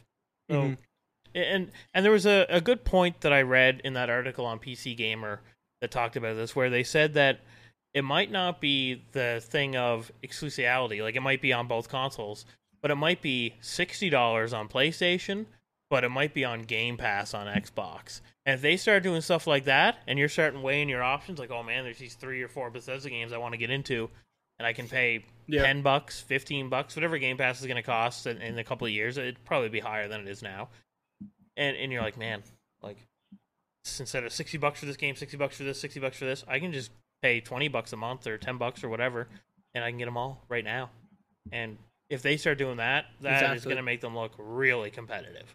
[0.51, 0.75] So, mm-hmm.
[1.35, 4.59] and and there was a, a good point that I read in that article on
[4.59, 5.41] PC Gamer
[5.81, 7.41] that talked about this where they said that
[7.97, 12.45] it might not be the thing of exclusivity, like it might be on both consoles,
[12.83, 15.47] but it might be $60 on PlayStation,
[15.89, 18.21] but it might be on Game Pass on Xbox.
[18.45, 21.51] And if they start doing stuff like that, and you're starting weighing your options, like,
[21.51, 24.11] oh man, there's these three or four Bethesda games I want to get into,
[24.59, 25.63] and I can pay yeah.
[25.63, 28.87] ten bucks, fifteen bucks, whatever Game Pass is going to cost in, in, a couple
[28.87, 29.17] of years.
[29.17, 30.69] It'd probably be higher than it is now.
[31.57, 32.43] And and you're like, man,
[32.83, 32.99] like
[33.99, 36.45] instead of sixty bucks for this game, sixty bucks for this, sixty bucks for this,
[36.47, 36.91] I can just
[37.23, 39.29] pay twenty bucks a month or ten bucks or whatever,
[39.75, 40.91] and I can get them all right now.
[41.53, 43.57] And if they start doing that, that exactly.
[43.57, 45.55] is going to make them look really competitive.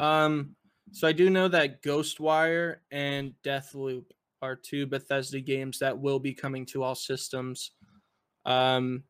[0.00, 0.56] Um,
[0.92, 4.04] so I do know that Ghostwire and Deathloop
[4.40, 7.72] are two Bethesda games that will be coming to all systems.
[8.44, 9.04] Um,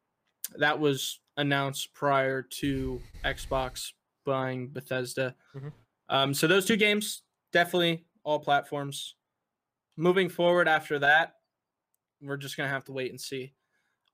[0.57, 3.93] that was announced prior to Xbox
[4.27, 5.35] buying Bethesda.
[5.57, 5.69] Mm-hmm.
[6.09, 9.15] Um, so those two games definitely all platforms.
[9.97, 11.35] Moving forward after that,
[12.21, 13.55] we're just gonna have to wait and see.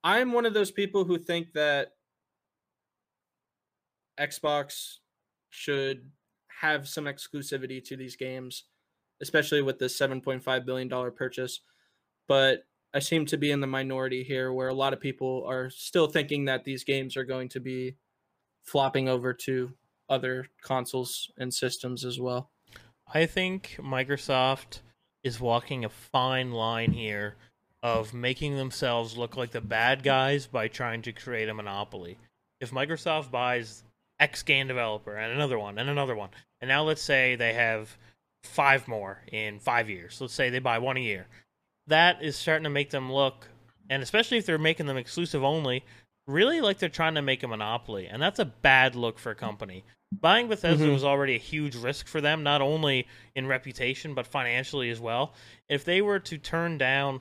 [0.02, 1.92] I'm one of those people who think that
[4.18, 4.98] Xbox
[5.50, 6.10] should
[6.60, 8.64] have some exclusivity to these games,
[9.20, 11.60] especially with this $7.5 billion purchase.
[12.26, 12.64] But
[12.94, 16.08] I seem to be in the minority here where a lot of people are still
[16.08, 17.96] thinking that these games are going to be
[18.62, 19.72] flopping over to
[20.08, 22.50] other consoles and systems as well.
[23.12, 24.80] I think Microsoft
[25.24, 27.36] is walking a fine line here
[27.82, 32.18] of making themselves look like the bad guys by trying to create a monopoly.
[32.60, 33.84] If Microsoft buys
[34.20, 36.30] X game developer and another one and another one.
[36.60, 37.96] And now let's say they have
[38.42, 40.20] five more in five years.
[40.20, 41.26] Let's say they buy one a year.
[41.86, 43.48] That is starting to make them look,
[43.88, 45.84] and especially if they're making them exclusive only,
[46.26, 48.06] really like they're trying to make a monopoly.
[48.06, 49.84] And that's a bad look for a company.
[50.10, 50.92] Buying Bethesda mm-hmm.
[50.94, 55.34] was already a huge risk for them, not only in reputation, but financially as well.
[55.68, 57.20] If they were to turn down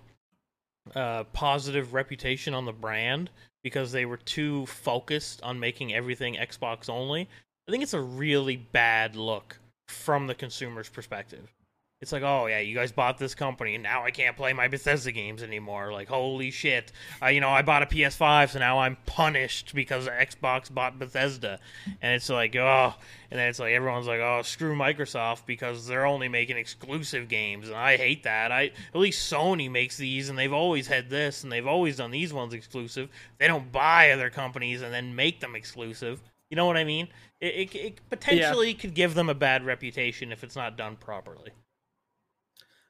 [0.95, 3.29] uh, positive reputation on the brand
[3.63, 7.27] because they were too focused on making everything Xbox only.
[7.67, 11.53] I think it's a really bad look from the consumer's perspective
[11.99, 14.67] it's like, oh yeah, you guys bought this company, and now I can't play my
[14.67, 15.91] Bethesda games anymore.
[15.91, 16.91] Like, holy shit!
[17.21, 21.59] Uh, you know, I bought a PS5, so now I'm punished because Xbox bought Bethesda,
[21.99, 22.93] and it's like, oh,
[23.31, 27.67] and then it's like everyone's like, oh, screw Microsoft because they're only making exclusive games,
[27.67, 28.51] and I hate that.
[28.51, 32.11] I at least Sony makes these, and they've always had this, and they've always done
[32.11, 33.09] these ones exclusive.
[33.39, 36.21] They don't buy other companies and then make them exclusive.
[36.51, 37.07] You know what I mean?
[37.41, 38.77] It, it, it potentially yeah.
[38.77, 41.51] could give them a bad reputation if it's not done properly.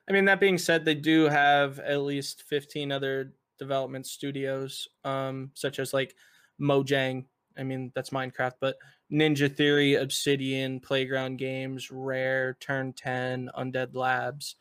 [0.10, 5.52] I mean, that being said, they do have at least 15 other development studios, um,
[5.54, 6.16] such as like
[6.62, 7.26] Mojang.
[7.58, 8.78] I mean, that's Minecraft, but
[9.12, 14.56] Ninja Theory, Obsidian, Playground Games, Rare, Turn 10, Undead Labs.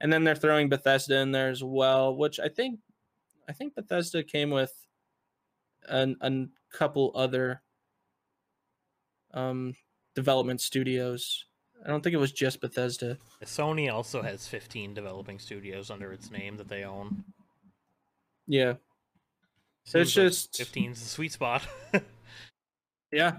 [0.00, 2.80] And then they're throwing Bethesda in there as well, which I think
[3.48, 4.72] I think Bethesda came with
[5.88, 7.62] an, a couple other
[9.32, 9.74] um,
[10.14, 11.46] development studios.
[11.84, 13.18] I don't think it was just Bethesda.
[13.44, 17.24] Sony also has 15 developing studios under its name that they own.
[18.46, 18.74] Yeah.
[19.84, 21.66] So it's just 15 is the sweet spot.
[23.12, 23.38] yeah.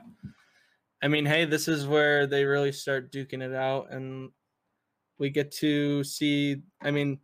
[1.02, 4.30] I mean, hey, this is where they really start duking it out and
[5.18, 7.20] we get to see I mean,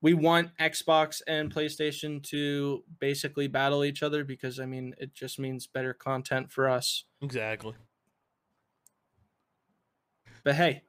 [0.00, 5.38] we want Xbox and PlayStation to basically battle each other because I mean, it just
[5.38, 7.04] means better content for us.
[7.20, 7.74] Exactly.
[10.46, 10.82] But hey,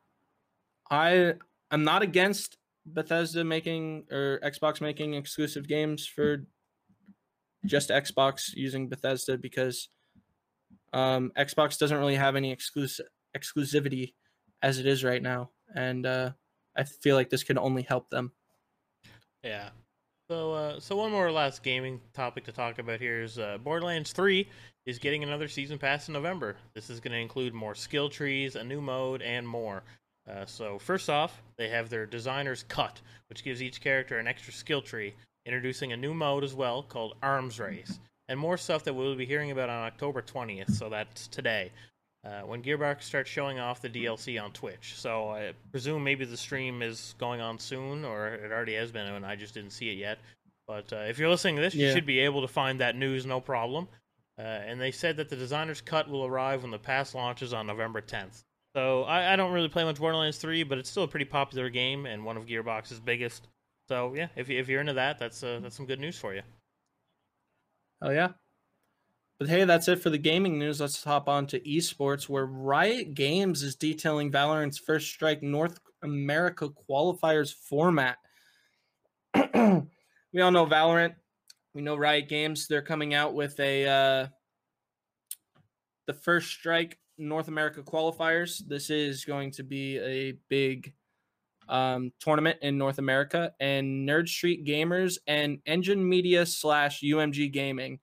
[0.92, 1.34] I
[1.72, 6.46] I'm not against Bethesda making or Xbox making exclusive games for
[7.66, 9.90] just Xbox using Bethesda because
[10.94, 14.14] um, Xbox doesn't really have any exclusive exclusivity
[14.62, 16.30] as it is right now, and uh,
[16.78, 18.34] I feel like this could only help them.
[19.44, 19.70] Yeah.
[20.30, 24.12] So, uh, so one more last gaming topic to talk about here is uh, Borderlands
[24.12, 24.50] Three
[24.86, 26.58] is getting another season pass in November.
[26.74, 29.84] This is going to include more skill trees, a new mode, and more.
[30.30, 34.52] Uh, so first off, they have their designer's cut, which gives each character an extra
[34.52, 35.14] skill tree
[35.46, 39.26] introducing a new mode as well called Arms Race, and more stuff that we'll be
[39.26, 40.72] hearing about on October 20th.
[40.72, 41.72] So that's today.
[42.28, 44.96] Uh, when Gearbox starts showing off the DLC on Twitch.
[44.98, 49.08] So I presume maybe the stream is going on soon, or it already has been,
[49.08, 50.18] and I just didn't see it yet.
[50.68, 51.88] But uh, if you're listening to this, yeah.
[51.88, 53.88] you should be able to find that news no problem.
[54.38, 57.66] Uh, and they said that the designer's cut will arrive when the pass launches on
[57.66, 58.44] November 10th.
[58.76, 61.70] So I, I, don't really play much Borderlands 3, but it's still a pretty popular
[61.70, 63.48] game and one of Gearbox's biggest.
[63.88, 66.42] So yeah, if, if you're into that, that's uh, that's some good news for you.
[68.02, 68.34] Oh yeah.
[69.40, 70.82] But hey, that's it for the gaming news.
[70.82, 76.70] Let's hop on to esports, where Riot Games is detailing Valorant's First Strike North America
[76.90, 78.18] qualifiers format.
[79.36, 81.16] we all know Valorant.
[81.76, 82.68] We know Riot Games.
[82.68, 84.28] They're coming out with a uh,
[86.08, 88.66] the First Strike North America qualifiers.
[88.68, 90.94] This is going to be a big
[91.70, 98.00] um, tournament in North America, and Nerd Street Gamers and Engine Media slash UMG Gaming.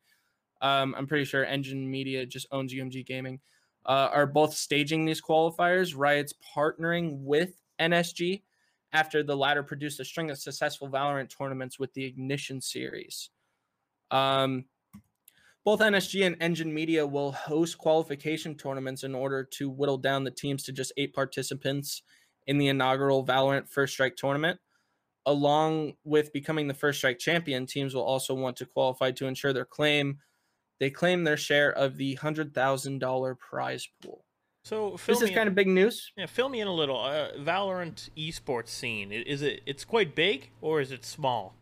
[0.65, 3.39] Um, I'm pretty sure Engine Media just owns UMG Gaming.
[3.85, 5.95] Uh, are both staging these qualifiers.
[5.95, 8.41] Riot's partnering with NSG
[8.95, 13.29] after the latter produced a string of successful Valorant tournaments with the Ignition series.
[14.11, 14.65] Um,
[15.67, 20.31] both NSG and Engine Media will host qualification tournaments in order to whittle down the
[20.31, 22.03] teams to just eight participants
[22.47, 24.59] in the inaugural Valorant First Strike tournament.
[25.27, 29.53] Along with becoming the First Strike champion, teams will also want to qualify to ensure
[29.53, 30.19] their claim.
[30.81, 34.25] They claim their share of the hundred thousand dollar prize pool.
[34.65, 36.11] So this is kind of big news.
[36.17, 36.99] Yeah, fill me in a little.
[36.99, 39.61] Uh, Valorant esports scene is it?
[39.67, 41.55] It's quite big or is it small?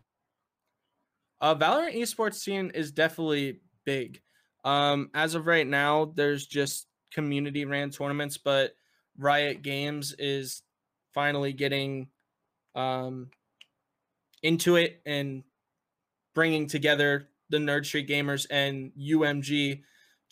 [1.41, 4.21] Uh, Valorant esports scene is definitely big.
[4.63, 8.71] Um, as of right now, there's just community ran tournaments, but
[9.17, 10.63] Riot Games is
[11.13, 12.07] finally getting
[12.75, 13.29] um,
[14.41, 15.43] into it and
[16.33, 19.81] bringing together the Nerd Street Gamers and UMG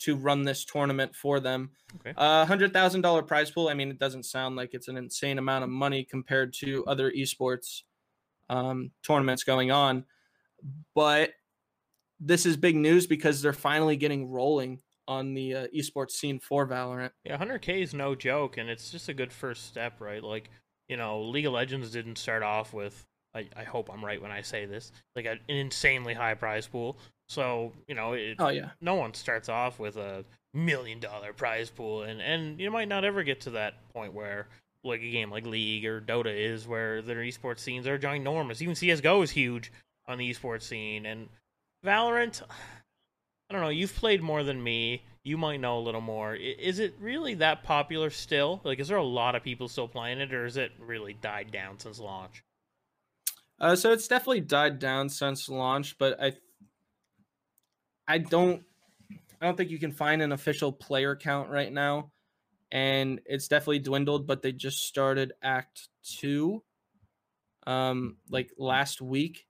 [0.00, 1.70] to run this tournament for them.
[1.96, 2.12] Okay.
[2.16, 3.68] Uh, hundred thousand dollar prize pool.
[3.68, 7.12] I mean, it doesn't sound like it's an insane amount of money compared to other
[7.12, 7.82] esports
[8.48, 10.04] um, tournaments going on,
[10.94, 11.30] but
[12.20, 16.66] this is big news because they're finally getting rolling on the uh, esports scene for
[16.66, 17.10] Valorant.
[17.24, 20.22] Yeah, 100k is no joke, and it's just a good first step, right?
[20.22, 20.50] Like,
[20.88, 23.04] you know, League of Legends didn't start off with.
[23.34, 24.92] I, I hope I'm right when I say this.
[25.16, 26.96] Like an insanely high prize pool.
[27.28, 31.70] So you know, it, oh yeah, no one starts off with a million dollar prize
[31.70, 34.48] pool, and and you might not ever get to that point where
[34.84, 38.60] like a game like League or Dota is, where their esports scenes are ginormous.
[38.60, 39.72] Even CS:GO is huge
[40.06, 41.28] on the esports scene, and
[41.84, 42.42] Valorant.
[43.50, 43.68] I don't know.
[43.68, 45.02] You've played more than me.
[45.24, 46.34] You might know a little more.
[46.34, 48.60] Is it really that popular still?
[48.64, 51.52] Like, is there a lot of people still playing it, or has it really died
[51.52, 52.42] down since launch?
[53.62, 56.32] Uh, so it's definitely died down since launch, but I
[58.08, 58.64] I don't
[59.40, 62.10] I don't think you can find an official player count right now.
[62.72, 66.64] And it's definitely dwindled, but they just started Act Two
[67.64, 69.46] um like last week,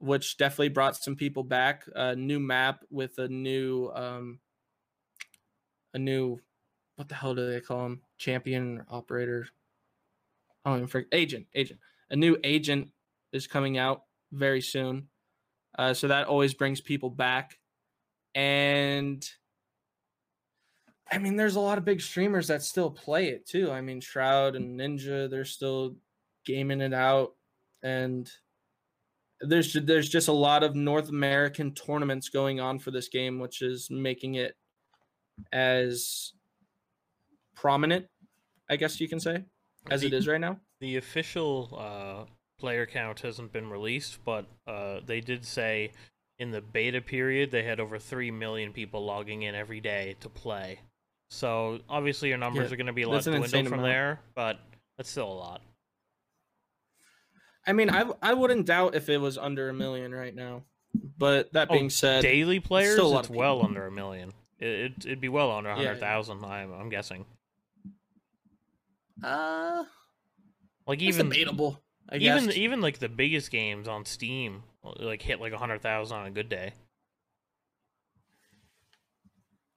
[0.00, 1.84] which definitely brought some people back.
[1.94, 4.40] A new map with a new um
[5.94, 6.40] a new
[6.96, 8.02] what the hell do they call them?
[8.18, 9.46] Champion operator.
[10.64, 11.46] I don't even forget agent.
[11.54, 11.78] Agent.
[12.10, 12.90] A new agent
[13.32, 15.08] is coming out very soon.
[15.78, 17.58] Uh, so that always brings people back.
[18.34, 19.26] And
[21.10, 23.70] I mean, there's a lot of big streamers that still play it too.
[23.70, 25.96] I mean, Shroud and Ninja, they're still
[26.44, 27.34] gaming it out,
[27.82, 28.30] and
[29.40, 33.62] there's there's just a lot of North American tournaments going on for this game, which
[33.62, 34.56] is making it
[35.52, 36.32] as
[37.54, 38.06] prominent,
[38.68, 39.44] I guess you can say,
[39.90, 40.58] as the, it is right now.
[40.80, 45.92] The official uh, player count hasn't been released, but uh, they did say
[46.38, 50.28] in the beta period, they had over 3 million people logging in every day to
[50.28, 50.80] play.
[51.30, 53.82] So obviously your numbers yeah, are going to be a lot dwindled from amount.
[53.82, 54.58] there, but
[54.96, 55.60] that's still a lot.
[57.66, 60.62] I mean, I, I wouldn't doubt if it was under a million right now.
[61.18, 64.32] But that being oh, said, daily players, still it's well under a million.
[64.58, 66.52] It, it, would be well under 100,000, yeah, yeah.
[66.54, 67.26] I'm, I'm guessing.
[69.22, 69.84] Uh,
[70.86, 71.82] like even debatable.
[72.08, 72.56] I even guess.
[72.56, 76.30] even like the biggest games on Steam like hit like a hundred thousand on a
[76.30, 76.72] good day.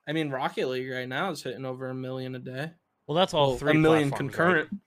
[0.07, 2.71] I mean, Rocket League right now is hitting over a million a day.
[3.07, 3.71] Well, that's all well, three.
[3.71, 4.69] A million concurrent.
[4.71, 4.82] Right?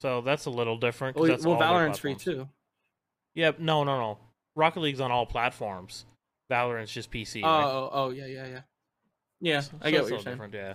[0.00, 1.16] So that's a little different.
[1.16, 2.48] Well, that's well Valorant's free too.
[3.34, 4.18] Yeah, no, no, no.
[4.54, 6.04] Rocket League's on all platforms.
[6.48, 7.42] Valorant's just PC.
[7.42, 7.64] Oh, right?
[7.64, 8.60] oh, oh, yeah, yeah, yeah.
[9.40, 10.40] Yeah, so, I get what you're saying.
[10.52, 10.74] Yeah.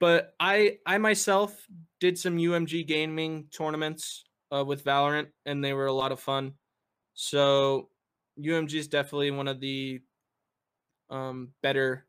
[0.00, 1.66] But I, I myself
[2.00, 4.24] did some UMG gaming tournaments
[4.54, 6.52] uh, with Valorant, and they were a lot of fun.
[7.14, 7.88] So
[8.38, 10.00] UMG is definitely one of the
[11.10, 12.06] um, better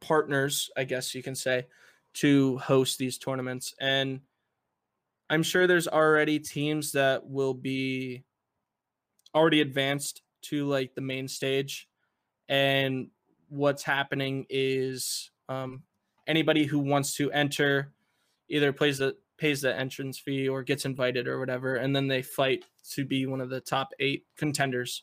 [0.00, 1.66] partners, I guess you can say,
[2.14, 3.74] to host these tournaments.
[3.80, 4.20] And
[5.30, 8.24] I'm sure there's already teams that will be
[9.34, 11.88] already advanced to like the main stage.
[12.48, 13.08] And
[13.48, 15.82] what's happening is um,
[16.26, 17.92] anybody who wants to enter
[18.48, 22.22] either plays the pays the entrance fee or gets invited or whatever, and then they
[22.22, 25.02] fight to be one of the top eight contenders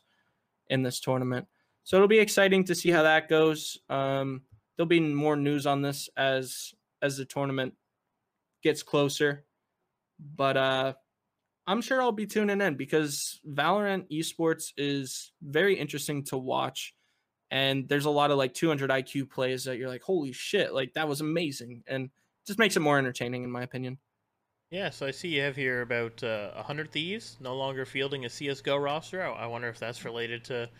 [0.68, 1.46] in this tournament.
[1.84, 3.78] So it'll be exciting to see how that goes.
[3.90, 4.42] Um,
[4.76, 6.72] there'll be more news on this as
[7.02, 7.74] as the tournament
[8.62, 9.44] gets closer,
[10.36, 10.92] but uh,
[11.66, 16.94] I'm sure I'll be tuning in because Valorant esports is very interesting to watch.
[17.50, 20.94] And there's a lot of like 200 IQ plays that you're like, holy shit, like
[20.94, 21.82] that was amazing.
[21.86, 22.10] And
[22.46, 23.98] just makes it more entertaining, in my opinion.
[24.70, 28.28] Yeah, so I see you have here about uh, 100 Thieves no longer fielding a
[28.28, 29.22] CSGO roster.
[29.22, 30.70] I, I wonder if that's related to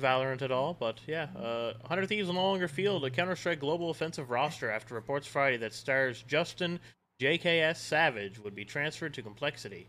[0.00, 3.90] Valorant at all, but yeah, uh, 100 Thieves no longer field a Counter Strike Global
[3.90, 6.78] Offensive roster after reports Friday that stars Justin
[7.20, 9.88] JKS Savage would be transferred to Complexity.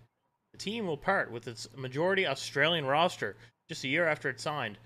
[0.52, 3.38] The team will part with its majority Australian roster
[3.70, 4.78] just a year after it signed,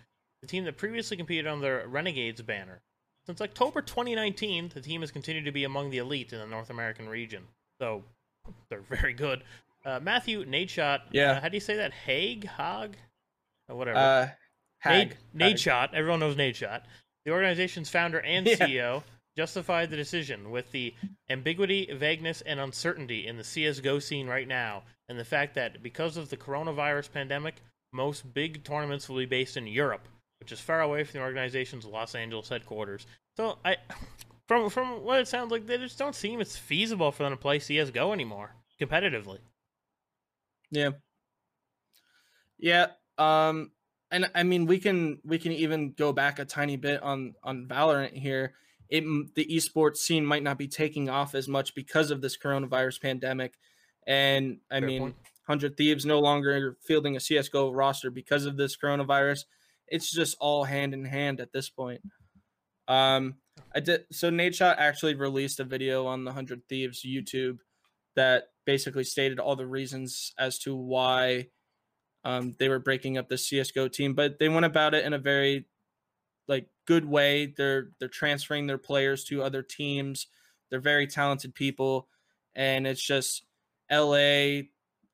[0.45, 2.81] the team that previously competed on the Renegades banner.
[3.25, 6.69] Since October 2019, the team has continued to be among the elite in the North
[6.69, 7.43] American region.
[7.81, 8.03] So
[8.69, 9.41] they're very good.
[9.83, 11.01] Uh, Matthew Nadeshot.
[11.11, 11.31] Yeah.
[11.31, 11.93] Uh, how do you say that?
[11.93, 12.45] Haig?
[12.45, 12.95] Hog?
[13.67, 13.97] Or whatever.
[13.97, 14.27] Uh,
[14.79, 15.17] Hag.
[15.33, 15.93] Nade, Nadeshot.
[15.95, 16.81] Everyone knows Nadeshot.
[17.25, 18.55] The organization's founder and yeah.
[18.55, 19.03] CEO
[19.35, 20.93] justified the decision with the
[21.27, 26.15] ambiguity, vagueness, and uncertainty in the CSGO scene right now, and the fact that because
[26.17, 27.55] of the coronavirus pandemic,
[27.91, 30.07] most big tournaments will be based in Europe,
[30.45, 33.07] which is far away from the organization's Los Angeles headquarters.
[33.35, 33.77] So I
[34.47, 37.37] from from what it sounds like, they just don't seem it's feasible for them to
[37.37, 39.39] play CS:GO anymore competitively.
[40.69, 40.91] Yeah.
[42.59, 42.89] Yeah.
[43.17, 43.71] Um.
[44.11, 47.65] And I mean, we can we can even go back a tiny bit on on
[47.67, 48.53] Valorant here.
[48.87, 53.01] It the esports scene might not be taking off as much because of this coronavirus
[53.01, 53.55] pandemic,
[54.05, 55.15] and I Fair mean, point.
[55.47, 59.45] Hundred Thieves no longer fielding a CS:GO roster because of this coronavirus.
[59.87, 62.01] It's just all hand in hand at this point.
[62.87, 63.35] Um,
[63.73, 64.05] I did.
[64.11, 67.59] So Nadeshot actually released a video on the Hundred Thieves YouTube
[68.15, 71.47] that basically stated all the reasons as to why
[72.23, 75.19] um, they were breaking up the CS:GO team, but they went about it in a
[75.19, 75.65] very
[76.47, 77.53] like good way.
[77.55, 80.27] They're they're transferring their players to other teams.
[80.69, 82.07] They're very talented people,
[82.55, 83.45] and it's just
[83.91, 84.63] LA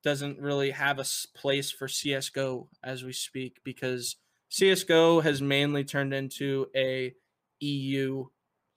[0.03, 1.05] doesn't really have a
[1.35, 4.15] place for CS:GO as we speak because
[4.51, 7.15] CS:GO has mainly turned into a
[7.61, 8.25] EU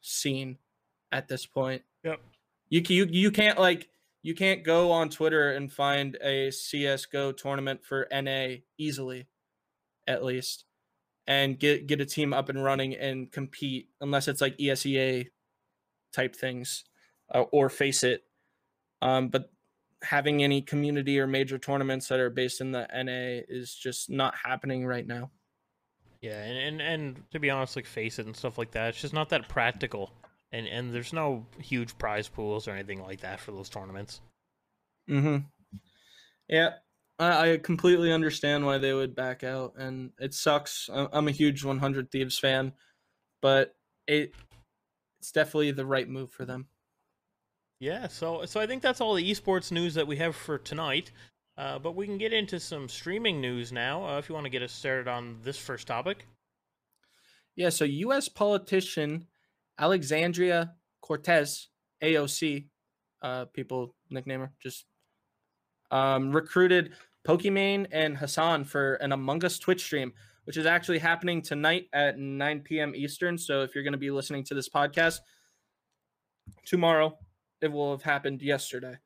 [0.01, 0.59] scene
[1.11, 1.83] at this point.
[2.05, 2.21] Yep.
[2.69, 3.89] You you you can't like
[4.23, 9.27] you can't go on Twitter and find a CS:GO tournament for NA easily,
[10.07, 10.65] at least,
[11.27, 15.27] and get get a team up and running and compete unless it's like ESEA
[16.13, 16.85] type things
[17.35, 18.21] uh, or FACEIT.
[19.03, 19.51] Um, but
[20.03, 24.35] having any community or major tournaments that are based in the NA is just not
[24.37, 25.31] happening right now.
[26.25, 29.13] Yeah, and, and and to be honest, like FACEIT and stuff like that, it's just
[29.13, 30.11] not that practical.
[30.53, 34.23] And and there's no huge prize pools or anything like that for those tournaments.
[35.07, 35.45] Mm-hmm.
[36.49, 36.71] Yeah,
[37.19, 40.89] I, I completely understand why they would back out, and it sucks.
[40.91, 42.73] I'm a huge 100 Thieves fan,
[43.43, 43.75] but
[44.07, 44.33] it
[45.21, 46.69] it's definitely the right move for them.
[47.81, 51.11] Yeah, so so I think that's all the esports news that we have for tonight.
[51.57, 54.51] Uh, but we can get into some streaming news now uh, if you want to
[54.51, 56.27] get us started on this first topic.
[57.55, 58.29] Yeah, so U.S.
[58.29, 59.27] politician
[59.79, 61.69] Alexandria Cortez,
[62.03, 62.67] AOC,
[63.23, 64.85] uh, people nickname her, just
[65.91, 66.93] um, recruited
[67.27, 70.13] Pokimane and Hasan for an Among Us Twitch stream,
[70.45, 72.95] which is actually happening tonight at 9 p.m.
[72.95, 73.39] Eastern.
[73.39, 75.21] So if you're going to be listening to this podcast
[76.67, 77.17] tomorrow,
[77.61, 78.97] it will have happened yesterday.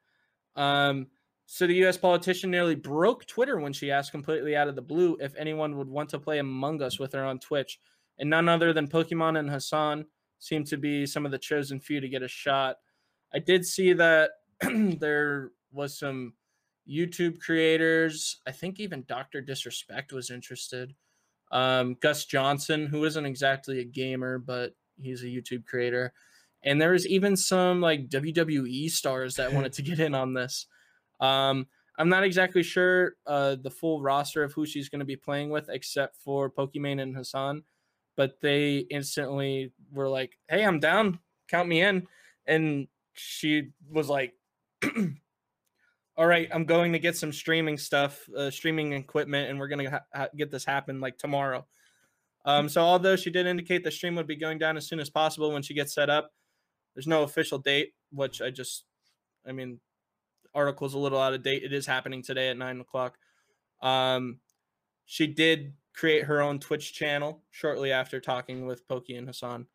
[0.56, 1.08] Um,
[1.50, 5.16] so the US politician nearly broke Twitter when she asked completely out of the blue
[5.18, 7.80] if anyone would want to play Among Us with her on Twitch.
[8.18, 10.04] And none other than Pokimane and Hasan
[10.38, 12.76] seem to be some of the chosen few to get a shot.
[13.32, 16.34] I did see that there was some
[16.86, 18.42] YouTube creators.
[18.46, 19.40] I think even Dr.
[19.40, 20.94] Disrespect was interested.
[21.50, 26.12] Um, Gus Johnson, who isn't exactly a gamer, but he's a YouTube creator.
[26.62, 30.66] And there was even some like WWE stars that wanted to get in on this.
[31.20, 31.66] Um,
[31.98, 35.50] I'm not exactly sure uh, the full roster of who she's going to be playing
[35.50, 37.64] with, except for Pokimane and Hasan.
[38.16, 41.18] But they instantly were like, "Hey, I'm down.
[41.48, 42.06] Count me in."
[42.46, 44.34] And she was like,
[46.16, 49.90] all right, I'm going to get some streaming stuff, uh, streaming equipment, and we're gonna
[49.90, 51.66] ha- ha- get this happen like tomorrow.
[52.44, 55.10] Um, so although she did indicate the stream would be going down as soon as
[55.10, 56.32] possible when she gets set up,
[56.94, 58.84] there's no official date, which I just,
[59.46, 59.80] I mean,
[60.54, 61.62] article's a little out of date.
[61.62, 63.18] It is happening today at nine o'clock.
[63.82, 64.40] Um,
[65.04, 69.66] she did create her own Twitch channel shortly after talking with Pokey and Hasan.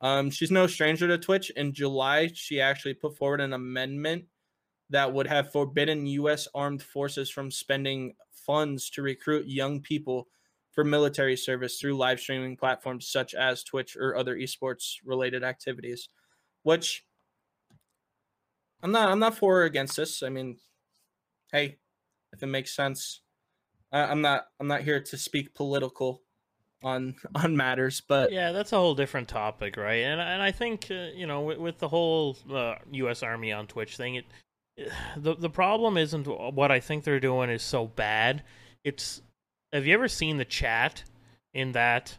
[0.00, 1.50] Um, she's no stranger to Twitch.
[1.50, 4.24] In July, she actually put forward an amendment
[4.90, 6.46] that would have forbidden U.S.
[6.54, 10.28] armed forces from spending funds to recruit young people
[10.72, 16.08] for military service through live streaming platforms such as Twitch or other esports related activities,
[16.64, 17.04] which
[18.82, 20.22] I'm not I'm not for or against this.
[20.22, 20.58] I mean,
[21.52, 21.78] hey,
[22.32, 23.22] if it makes sense,
[23.92, 26.22] I, I'm not I'm not here to speak political
[26.82, 30.02] on on matters, but yeah, that's a whole different topic, right?
[30.04, 33.22] And and I think uh, you know with, with the whole uh, U.S.
[33.22, 34.24] Army on Twitch thing, it
[35.16, 38.42] the the problem isn't what I think they're doing is so bad.
[38.84, 39.22] It's
[39.72, 41.04] have you ever seen the chat
[41.52, 42.16] in that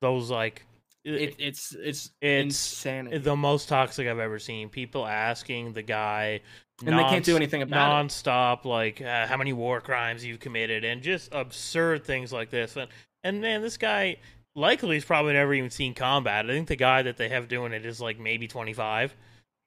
[0.00, 0.64] those like
[1.04, 3.18] it, it's it's it's insanity.
[3.18, 4.68] the most toxic I've ever seen.
[4.68, 6.40] People asking the guy,
[6.84, 7.94] and they can't do anything about it.
[7.94, 12.76] non-stop, like uh, how many war crimes you've committed, and just absurd things like this.
[12.76, 12.88] And
[13.24, 14.16] and man, this guy
[14.54, 16.44] likely he's probably never even seen combat.
[16.44, 19.14] I think the guy that they have doing it is like maybe twenty five.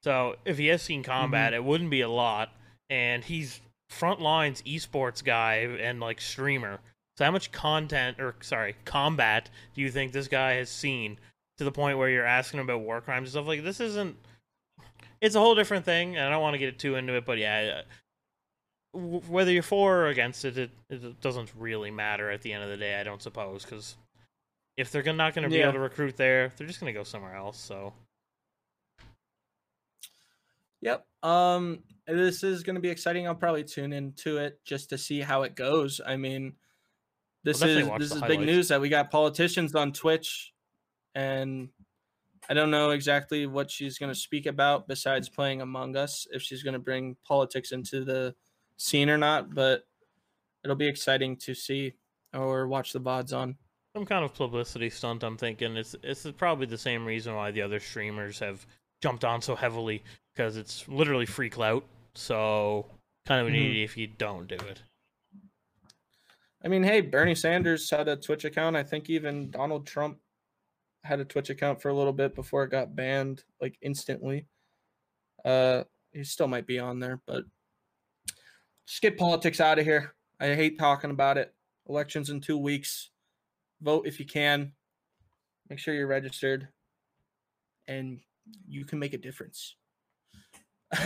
[0.02, 1.62] So if he has seen combat, mm-hmm.
[1.62, 2.52] it wouldn't be a lot.
[2.90, 6.80] And he's front lines esports guy and like streamer.
[7.16, 11.18] So how much content or sorry, combat do you think this guy has seen
[11.58, 14.16] to the point where you're asking about war crimes and stuff like this isn't
[15.20, 17.38] it's a whole different thing and I don't want to get too into it, but
[17.38, 17.82] yeah,
[18.94, 18.98] uh,
[19.28, 22.70] whether you're for or against it, it, it doesn't really matter at the end of
[22.70, 23.96] the day, I don't suppose, because
[24.76, 25.64] if they're not going to be yeah.
[25.64, 27.58] able to recruit there, they're just going to go somewhere else.
[27.58, 27.92] So,
[30.80, 31.06] yep.
[31.22, 33.26] Um, this is going to be exciting.
[33.26, 36.00] I'll probably tune into it just to see how it goes.
[36.04, 36.54] I mean,
[37.44, 40.52] this is this is big news that we got politicians on Twitch,
[41.14, 41.68] and
[42.48, 46.26] I don't know exactly what she's going to speak about besides playing Among Us.
[46.32, 48.34] If she's going to bring politics into the
[48.76, 49.86] scene or not, but
[50.62, 51.94] it'll be exciting to see
[52.34, 53.56] or watch the vods on.
[53.94, 55.22] Some kind of publicity stunt.
[55.22, 58.66] I'm thinking it's it's probably the same reason why the other streamers have
[59.02, 60.02] jumped on so heavily
[60.34, 61.84] because it's literally free clout.
[62.14, 62.86] So
[63.26, 63.66] kind of an mm-hmm.
[63.66, 64.82] idiot if you don't do it.
[66.64, 68.74] I mean, hey, Bernie Sanders had a Twitch account.
[68.76, 70.18] I think even Donald Trump
[71.02, 74.46] had a Twitch account for a little bit before it got banned, like instantly.
[75.44, 77.44] Uh, he still might be on there, but
[78.86, 80.14] just get politics out of here.
[80.40, 81.54] I hate talking about it.
[81.86, 83.10] Elections in two weeks.
[83.82, 84.72] Vote if you can.
[85.68, 86.68] Make sure you're registered,
[87.86, 88.20] and
[88.66, 89.76] you can make a difference.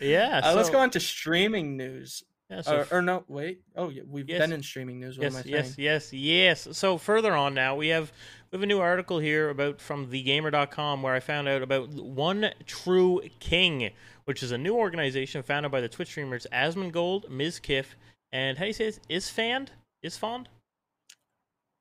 [0.00, 0.40] yeah.
[0.42, 2.22] uh, let's go on to streaming news.
[2.50, 3.60] Yeah, so uh, or, or, no, wait.
[3.76, 5.18] Oh, yeah, we've yes, been in streaming news.
[5.18, 6.68] What yes, yes, yes, yes.
[6.72, 8.10] So further on now, we have
[8.50, 12.50] we have a new article here about from thegamer.com where I found out about One
[12.64, 13.90] True King,
[14.24, 17.28] which is a new organization founded by the Twitch streamers Asmongold,
[17.60, 17.86] Kiff,
[18.32, 19.00] and how do you say this?
[19.10, 19.68] Isfand?
[20.02, 20.46] Isfond?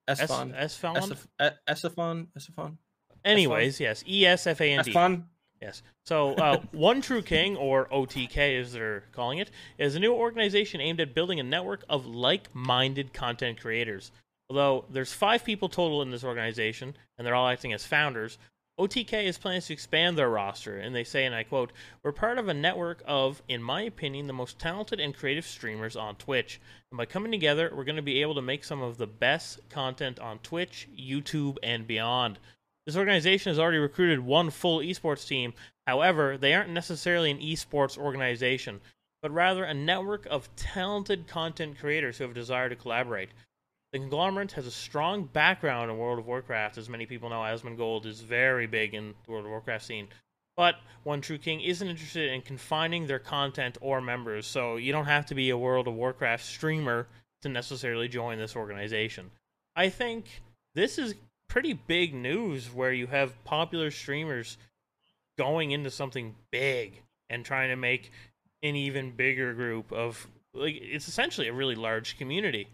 [0.09, 0.53] Esfond.
[0.53, 1.25] Esfond?
[1.69, 2.27] Esfond?
[2.37, 2.77] Esfond?
[3.23, 4.03] Anyways, yes.
[4.07, 4.91] E S F A N D.
[4.91, 5.23] Esfond?
[5.61, 5.81] Yes.
[6.05, 10.81] So, uh, One True King, or OTK as they're calling it, is a new organization
[10.81, 14.11] aimed at building a network of like minded content creators.
[14.49, 18.37] Although there's five people total in this organization, and they're all acting as founders,
[18.79, 22.37] OTK is planning to expand their roster, and they say, and I quote, We're part
[22.37, 26.61] of a network of, in my opinion, the most talented and creative streamers on Twitch.
[26.91, 29.67] And by coming together, we're going to be able to make some of the best
[29.69, 32.37] content on Twitch, YouTube, and beyond.
[32.87, 35.53] This organization has already recruited one full esports team.
[35.85, 38.79] However, they aren't necessarily an esports organization,
[39.21, 43.29] but rather a network of talented content creators who have a desire to collaborate.
[43.91, 46.77] The conglomerate has a strong background in World of Warcraft.
[46.77, 50.07] As many people know, Asmongold is very big in the World of Warcraft scene.
[50.55, 55.05] But One True King isn't interested in confining their content or members, so you don't
[55.05, 57.07] have to be a World of Warcraft streamer
[57.41, 59.29] to necessarily join this organization.
[59.75, 60.41] I think
[60.73, 61.15] this is
[61.47, 64.57] pretty big news where you have popular streamers
[65.37, 68.11] going into something big and trying to make
[68.63, 72.67] an even bigger group of like it's essentially a really large community.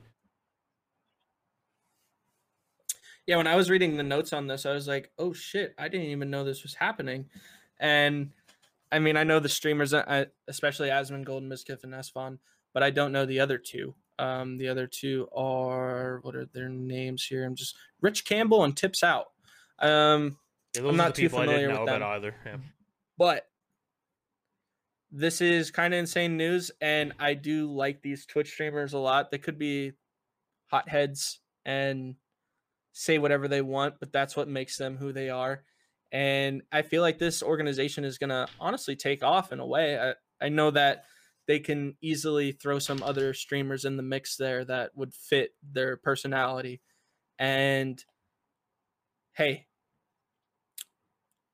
[3.25, 5.87] Yeah, when I was reading the notes on this, I was like, "Oh shit, I
[5.87, 7.29] didn't even know this was happening."
[7.79, 8.31] And
[8.91, 12.39] I mean, I know the streamers, uh, especially Asmongold, Mizkif, and Esfon,
[12.73, 13.95] but I don't know the other two.
[14.19, 17.45] Um, the other two are what are their names here?
[17.45, 19.27] I'm just Rich Campbell and Tips Out.
[19.79, 20.37] Um,
[20.75, 22.35] yeah, I'm not too familiar with them either.
[22.45, 22.57] Yeah.
[23.17, 23.47] But
[25.11, 29.29] this is kind of insane news, and I do like these Twitch streamers a lot.
[29.29, 29.93] They could be
[30.67, 32.15] hotheads and
[32.93, 35.63] say whatever they want, but that's what makes them who they are.
[36.11, 39.99] And I feel like this organization is going to honestly take off in a way.
[39.99, 41.05] I, I know that
[41.47, 45.97] they can easily throw some other streamers in the mix there that would fit their
[45.97, 46.81] personality.
[47.37, 48.03] And
[49.33, 49.65] hey,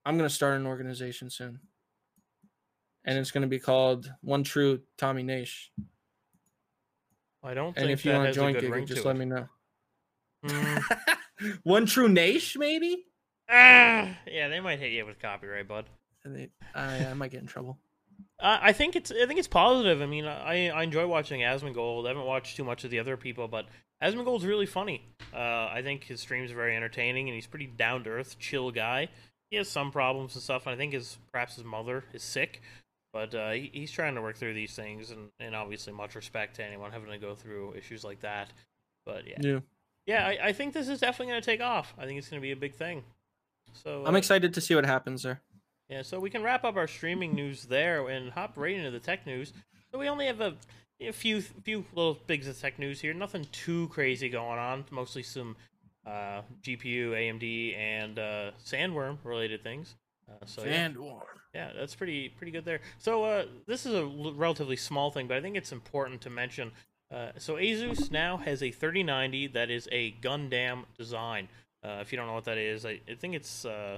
[0.05, 1.59] I'm going to start an organization soon.
[3.05, 5.69] And it's going to be called One True Tommy Naish.
[7.43, 9.19] I don't and if you want to join Giga, just let it.
[9.19, 9.47] me know.
[10.45, 10.83] Mm.
[11.63, 13.05] One True Naish, maybe?
[13.49, 15.85] Ah, yeah, they might hit you with copyright, bud.
[16.25, 17.79] They, I, I might get in trouble.
[18.39, 20.01] Uh, I think it's I think it's positive.
[20.01, 22.05] I mean, I I enjoy watching Asmongold.
[22.05, 23.65] I haven't watched too much of the other people, but
[24.01, 25.03] Asmongold's really funny.
[25.33, 28.71] Uh, I think his streams are very entertaining, and he's pretty down to earth, chill
[28.71, 29.09] guy.
[29.51, 32.61] He has some problems and stuff, and I think his perhaps his mother is sick,
[33.11, 36.55] but uh, he, he's trying to work through these things, and, and obviously much respect
[36.57, 38.49] to anyone having to go through issues like that.
[39.05, 39.59] But yeah, yeah,
[40.05, 41.93] yeah I, I think this is definitely going to take off.
[41.97, 43.03] I think it's going to be a big thing.
[43.73, 45.41] So I'm uh, excited to see what happens there.
[45.89, 48.99] Yeah, so we can wrap up our streaming news there and hop right into the
[48.99, 49.53] tech news.
[49.91, 50.55] So we only have a,
[51.01, 53.13] a few few little bigs of tech news here.
[53.13, 54.85] Nothing too crazy going on.
[54.91, 55.55] Mostly some
[56.05, 59.95] uh, GPU, AMD, and uh, Sandworm related things.
[60.29, 61.23] Uh, so Sandworm.
[61.55, 62.81] Yeah, yeah, that's pretty pretty good there.
[62.99, 66.29] So uh, this is a l- relatively small thing, but I think it's important to
[66.29, 66.71] mention.
[67.11, 71.47] Uh, so Asus now has a 3090 that is a Gundam design.
[71.83, 73.97] Uh, if you don't know what that is, I, I think it's uh,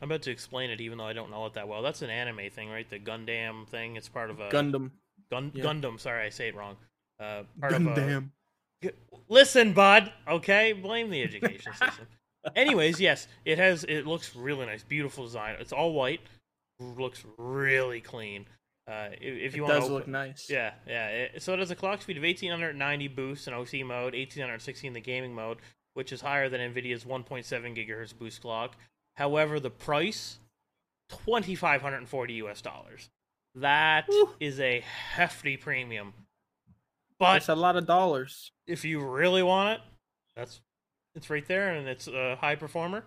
[0.00, 1.82] I'm about to explain it, even though I don't know it that well.
[1.82, 2.88] That's an anime thing, right?
[2.88, 3.96] The Gundam thing.
[3.96, 4.90] It's part of a Gundam.
[5.30, 5.64] Gun yeah.
[5.64, 6.00] Gundam.
[6.00, 6.76] Sorry, I say it wrong.
[7.18, 8.30] Uh, part Gundam.
[8.82, 8.92] Of a...
[9.28, 10.10] Listen, bud.
[10.26, 12.06] Okay, blame the education system.
[12.56, 13.84] Anyways, yes, it has.
[13.84, 15.56] It looks really nice, beautiful design.
[15.60, 16.20] It's all white.
[16.78, 18.46] Looks really clean.
[18.90, 20.48] Uh, if, if you it want, does open, look nice.
[20.48, 21.08] Yeah, yeah.
[21.08, 24.94] It, so it has a clock speed of 1890 boost in OC mode, 1860 in
[24.94, 25.58] the gaming mode,
[25.92, 27.44] which is higher than Nvidia's 1.7
[27.76, 28.76] gigahertz boost clock.
[29.20, 30.38] However, the price
[31.10, 33.10] twenty five hundred and forty US dollars.
[33.54, 34.08] That
[34.40, 36.14] is a hefty premium.
[37.18, 38.50] But it's a lot of dollars.
[38.66, 39.80] If you really want it,
[40.34, 40.62] that's
[41.14, 43.04] it's right there, and it's a high performer,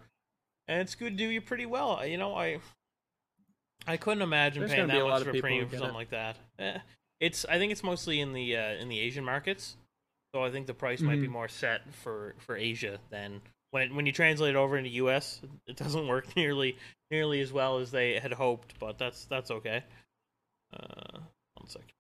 [0.68, 2.06] and it's going to do you pretty well.
[2.06, 2.60] You know, I
[3.88, 5.98] I couldn't imagine There's paying that much for a premium for something it.
[5.98, 6.38] like that.
[6.60, 6.78] Eh,
[7.22, 9.78] it's I think it's mostly in the uh, in the Asian markets,
[10.36, 11.08] so I think the price mm-hmm.
[11.08, 11.34] might be mm-hmm.
[11.34, 13.42] more set for for Asia than
[13.74, 16.78] when when you translate it over into US, it doesn't work nearly
[17.10, 19.84] nearly as well as they had hoped, but that's that's okay.
[20.72, 21.20] Uh,
[21.56, 21.92] one second.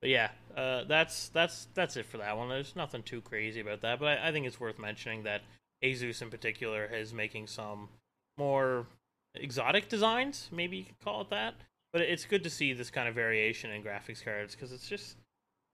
[0.00, 2.50] But yeah, uh, that's that's that's it for that one.
[2.50, 5.42] There's nothing too crazy about that, but I, I think it's worth mentioning that
[5.82, 7.88] Asus in particular is making some
[8.36, 8.86] more
[9.34, 11.54] exotic designs, maybe you could call it that.
[11.92, 15.16] But it's good to see this kind of variation in graphics cards because it's just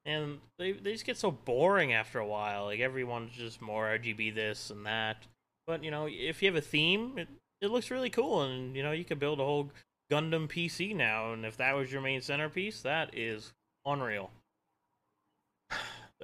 [0.04, 2.64] and they they just get so boring after a while.
[2.64, 5.26] Like everyone's just more RGB this and that.
[5.66, 7.28] But you know, if you have a theme, it,
[7.60, 9.70] it looks really cool, and you know you could build a whole
[10.10, 11.32] Gundam PC now.
[11.32, 13.52] And if that was your main centerpiece, that is
[13.86, 14.30] unreal.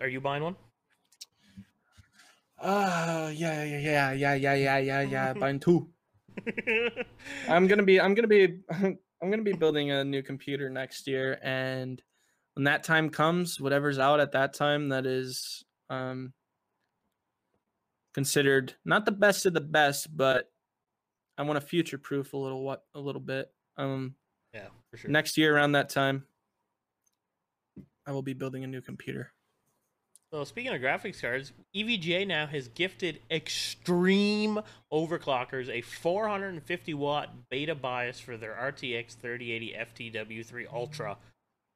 [0.00, 0.56] Are you buying one?
[2.60, 5.88] Uh yeah yeah yeah yeah yeah yeah yeah buying two.
[7.48, 11.38] I'm gonna be I'm gonna be I'm gonna be building a new computer next year
[11.42, 12.02] and
[12.58, 16.32] when that time comes, whatever's out at that time that is um,
[18.12, 20.50] considered not the best of the best, but
[21.38, 23.52] I want to future proof a little what a little bit.
[23.76, 24.16] Um,
[24.52, 25.08] yeah, for sure.
[25.08, 26.24] Next year around that time,
[28.04, 29.30] I will be building a new computer.
[30.32, 34.58] So speaking of graphics cards, EVGA now has gifted Extreme
[34.92, 39.76] Overclockers a 450 watt beta BIOS for their RTX 3080
[40.12, 41.18] FTW3 Ultra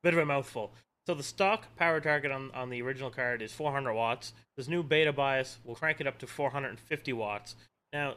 [0.02, 0.72] Bit of a mouthful.
[1.06, 4.32] So the stock power target on, on the original card is 400 watts.
[4.56, 7.56] This new beta BIOS will crank it up to 450 watts.
[7.92, 8.14] Now,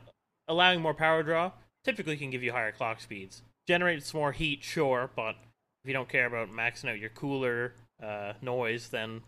[0.47, 1.51] allowing more power draw
[1.83, 3.41] typically can give you higher clock speeds.
[3.67, 5.35] Generates more heat, sure, but
[5.83, 9.21] if you don't care about maxing out your cooler uh, noise, then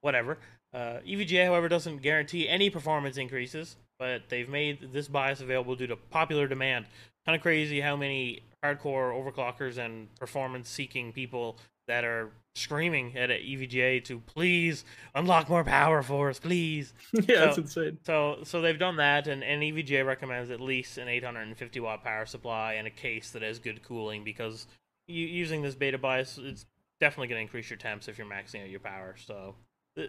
[0.00, 0.38] whatever.
[0.72, 5.88] Uh, EVGA, however, doesn't guarantee any performance increases, but they've made this BIOS available due
[5.88, 6.86] to popular demand.
[7.26, 11.56] Kind of crazy how many hardcore overclockers and performance seeking people
[11.90, 14.84] that are screaming at EVGA to please
[15.16, 16.94] unlock more power for us, please.
[17.12, 17.98] yeah, so, that's insane.
[18.06, 22.26] So, so they've done that, and, and EVGA recommends at least an 850 watt power
[22.26, 24.68] supply and a case that has good cooling because
[25.08, 26.64] you, using this beta BIOS, it's
[27.00, 29.16] definitely going to increase your temps if you're maxing out your power.
[29.18, 29.56] So,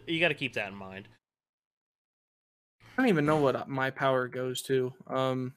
[0.06, 1.08] you got to keep that in mind.
[2.96, 4.94] I don't even know what my power goes to.
[5.08, 5.56] Um,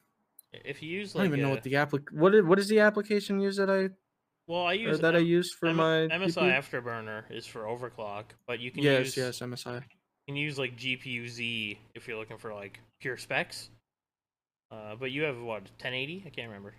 [0.51, 2.57] if you use, like I don't even a, know what the applic what is, what
[2.57, 3.89] is the application use that I
[4.47, 8.25] Well, I use that M- I use for M- my MSI Afterburner is for overclock,
[8.47, 9.75] but you can yes, use yes, yes, MSI.
[9.75, 13.69] You can use like GPU Z if you're looking for like pure specs.
[14.71, 16.23] Uh, but you have what 1080?
[16.25, 16.75] I can't remember.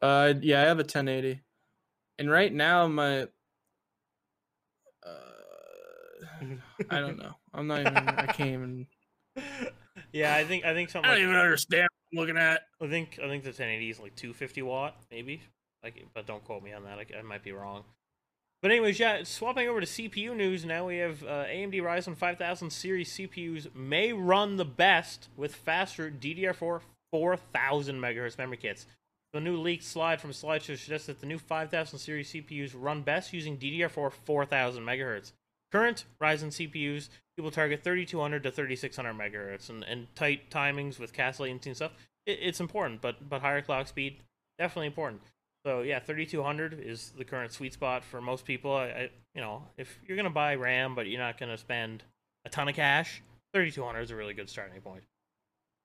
[0.00, 1.40] Uh, yeah, I have a 1080,
[2.18, 3.22] and right now my.
[5.04, 5.08] Uh,
[6.90, 7.34] I don't know.
[7.54, 8.16] I'm not even.
[8.20, 8.86] I can't even.
[10.12, 11.10] Yeah, I think I think something.
[11.10, 11.88] I don't like, even understand.
[12.10, 12.62] What I'm looking at.
[12.82, 15.40] I think I think the 1080 is like 250 watt, maybe.
[15.82, 16.98] Like, but don't quote me on that.
[16.98, 17.84] I, I might be wrong.
[18.60, 22.70] But anyways, yeah, swapping over to CPU news, now we have uh, AMD Ryzen 5000
[22.70, 26.80] series CPUs may run the best with faster DDR4
[27.10, 28.86] 4000 megahertz memory kits.
[29.32, 33.32] The new leaked slide from Slideshow suggests that the new 5000 series CPUs run best
[33.32, 35.32] using DDR4 4000 megahertz.
[35.72, 41.40] Current Ryzen CPUs, people target 3200 to 3600 megahertz, and, and tight timings with CAS
[41.40, 41.92] latency and stuff.
[42.26, 44.18] It, it's important, but but higher clock speed
[44.58, 45.22] definitely important.
[45.64, 48.74] So yeah, 3200 is the current sweet spot for most people.
[48.74, 52.02] I, I, you know, if you're gonna buy RAM but you're not gonna spend
[52.44, 53.22] a ton of cash,
[53.54, 55.04] 3200 is a really good starting point.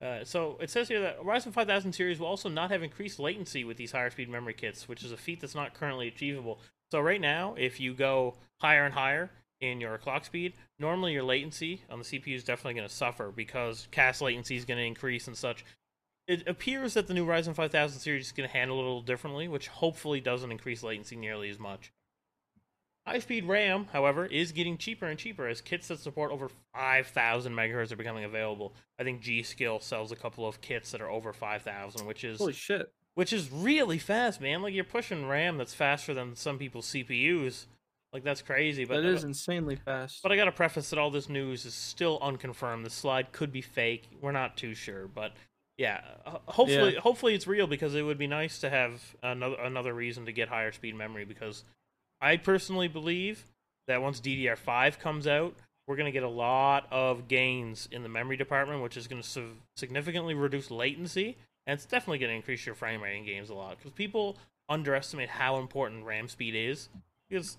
[0.01, 3.63] Uh, so it says here that Ryzen 5000 series will also not have increased latency
[3.63, 6.59] with these higher speed memory kits, which is a feat that's not currently achievable.
[6.91, 11.23] So right now, if you go higher and higher in your clock speed, normally your
[11.23, 14.85] latency on the CPU is definitely going to suffer because CAS latency is going to
[14.85, 15.65] increase and such
[16.27, 19.01] it appears that the new Ryzen 5000 series is going to handle it a little
[19.01, 21.93] differently, which hopefully doesn't increase latency nearly as much.
[23.07, 27.53] High speed RAM, however, is getting cheaper and cheaper as kits that support over 5,000
[27.53, 28.73] megahertz are becoming available.
[28.99, 32.39] I think G Skill sells a couple of kits that are over 5,000, which is
[32.39, 34.61] holy shit, which is really fast, man.
[34.61, 37.67] Like you're pushing RAM that's faster than some people's CPUs.
[38.11, 40.21] Like that's crazy, but that is insanely fast.
[40.21, 42.85] But I got to preface that all this news is still unconfirmed.
[42.85, 44.09] The slide could be fake.
[44.19, 45.31] We're not too sure, but
[45.77, 46.99] yeah, hopefully, yeah.
[46.99, 50.49] hopefully it's real because it would be nice to have another another reason to get
[50.49, 51.23] higher speed memory.
[51.23, 51.63] Because
[52.19, 53.45] I personally believe
[53.87, 55.53] that once DDR5 comes out,
[55.87, 59.21] we're going to get a lot of gains in the memory department, which is going
[59.21, 63.25] to su- significantly reduce latency, and it's definitely going to increase your frame rate in
[63.25, 63.77] games a lot.
[63.77, 64.35] Because people
[64.67, 66.89] underestimate how important RAM speed is,
[67.29, 67.57] because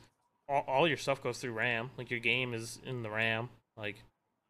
[0.49, 1.91] all, all, your stuff goes through RAM.
[1.97, 3.97] Like your game is in the RAM, like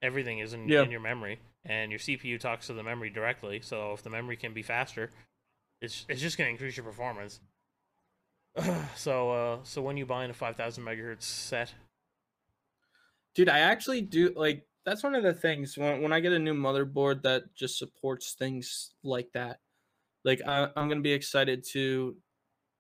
[0.00, 0.82] everything is in, yeah.
[0.82, 1.38] in your memory
[1.68, 3.60] and your CPU talks to the memory directly.
[3.60, 5.10] So if the memory can be faster,
[5.80, 7.40] it's it's just going to increase your performance.
[8.96, 11.74] so uh, so when you buy in a 5000 megahertz set,
[13.34, 16.38] dude, I actually do like that's one of the things when when I get a
[16.38, 19.60] new motherboard that just supports things like that.
[20.24, 22.16] Like I, I'm gonna be excited to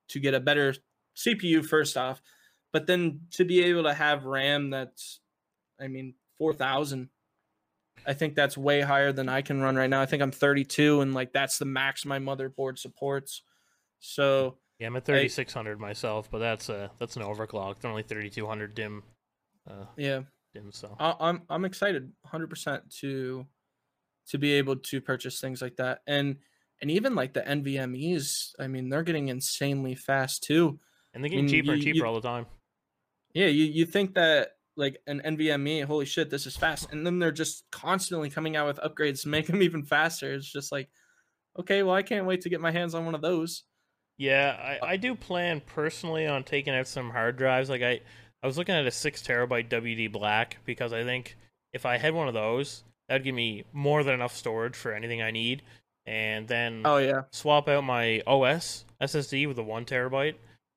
[0.08, 0.74] to get a better
[1.14, 2.22] CPU first off,
[2.72, 5.20] but then to be able to have RAM that's,
[5.78, 7.10] I mean, four thousand
[8.08, 10.00] I think that's way higher than I can run right now.
[10.00, 13.42] I think I'm 32, and like that's the max my motherboard supports.
[14.00, 17.80] So yeah, I'm at 3600 I, myself, but that's uh that's an overclock.
[17.80, 19.02] They're only 3200 dim.
[19.68, 20.20] Uh, yeah,
[20.56, 20.74] DIMM.
[20.74, 23.46] So I, I'm I'm excited 100 percent to
[24.28, 26.36] to be able to purchase things like that, and
[26.80, 28.54] and even like the NVMe's.
[28.58, 30.80] I mean, they're getting insanely fast too,
[31.12, 32.46] and they're getting I mean, cheaper you, and cheaper you, all the time.
[33.34, 36.92] Yeah, you you think that like an NVMe, holy shit, this is fast.
[36.92, 40.32] And then they're just constantly coming out with upgrades to make them even faster.
[40.32, 40.88] It's just like,
[41.58, 43.64] okay, well, I can't wait to get my hands on one of those.
[44.16, 47.68] Yeah, I, uh, I do plan personally on taking out some hard drives.
[47.68, 48.00] Like I,
[48.42, 51.36] I was looking at a six terabyte WD Black because I think
[51.72, 55.22] if I had one of those, that'd give me more than enough storage for anything
[55.22, 55.62] I need.
[56.06, 60.36] And then oh yeah, swap out my OS SSD with a one terabyte,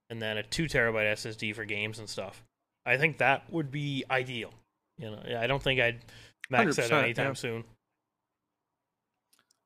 [0.10, 2.44] and then a two terabyte SSD for games and stuff.
[2.86, 4.54] I think that would be ideal.
[4.98, 6.02] You know, I don't think I'd
[6.50, 7.34] max that anytime yeah.
[7.34, 7.64] soon.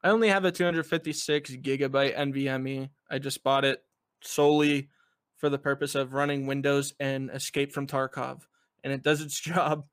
[0.04, 2.90] I only have a 256 gigabyte NVMe.
[3.10, 3.82] I just bought it
[4.22, 4.90] solely
[5.38, 8.42] for the purpose of running Windows and Escape from Tarkov,
[8.84, 9.86] and it does its job.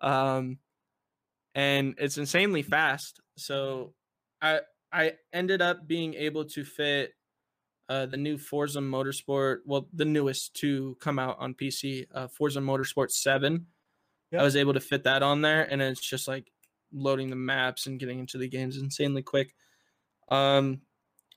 [0.00, 0.58] Um,
[1.54, 3.20] and it's insanely fast.
[3.36, 3.94] So
[4.40, 4.60] I
[4.92, 7.12] I ended up being able to fit
[7.88, 12.60] uh, the new Forza Motorsport, well, the newest to come out on PC, uh, Forza
[12.60, 13.66] Motorsport 7.
[14.32, 14.40] Yep.
[14.40, 16.50] I was able to fit that on there, and it's just like
[16.92, 19.54] loading the maps and getting into the games insanely quick.
[20.28, 20.80] Um,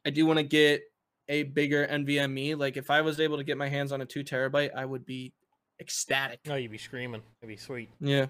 [0.05, 0.81] I do want to get
[1.27, 2.57] a bigger NVMe.
[2.57, 5.05] Like, if I was able to get my hands on a two terabyte, I would
[5.05, 5.33] be
[5.79, 6.39] ecstatic.
[6.49, 7.21] Oh, you'd be screaming.
[7.41, 7.89] It'd be sweet.
[7.99, 8.27] Yeah.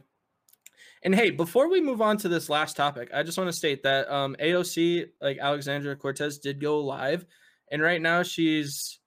[1.04, 3.84] And hey, before we move on to this last topic, I just want to state
[3.84, 7.26] that um, AOC, like Alexandria Cortez, did go live
[7.72, 9.00] and right now she's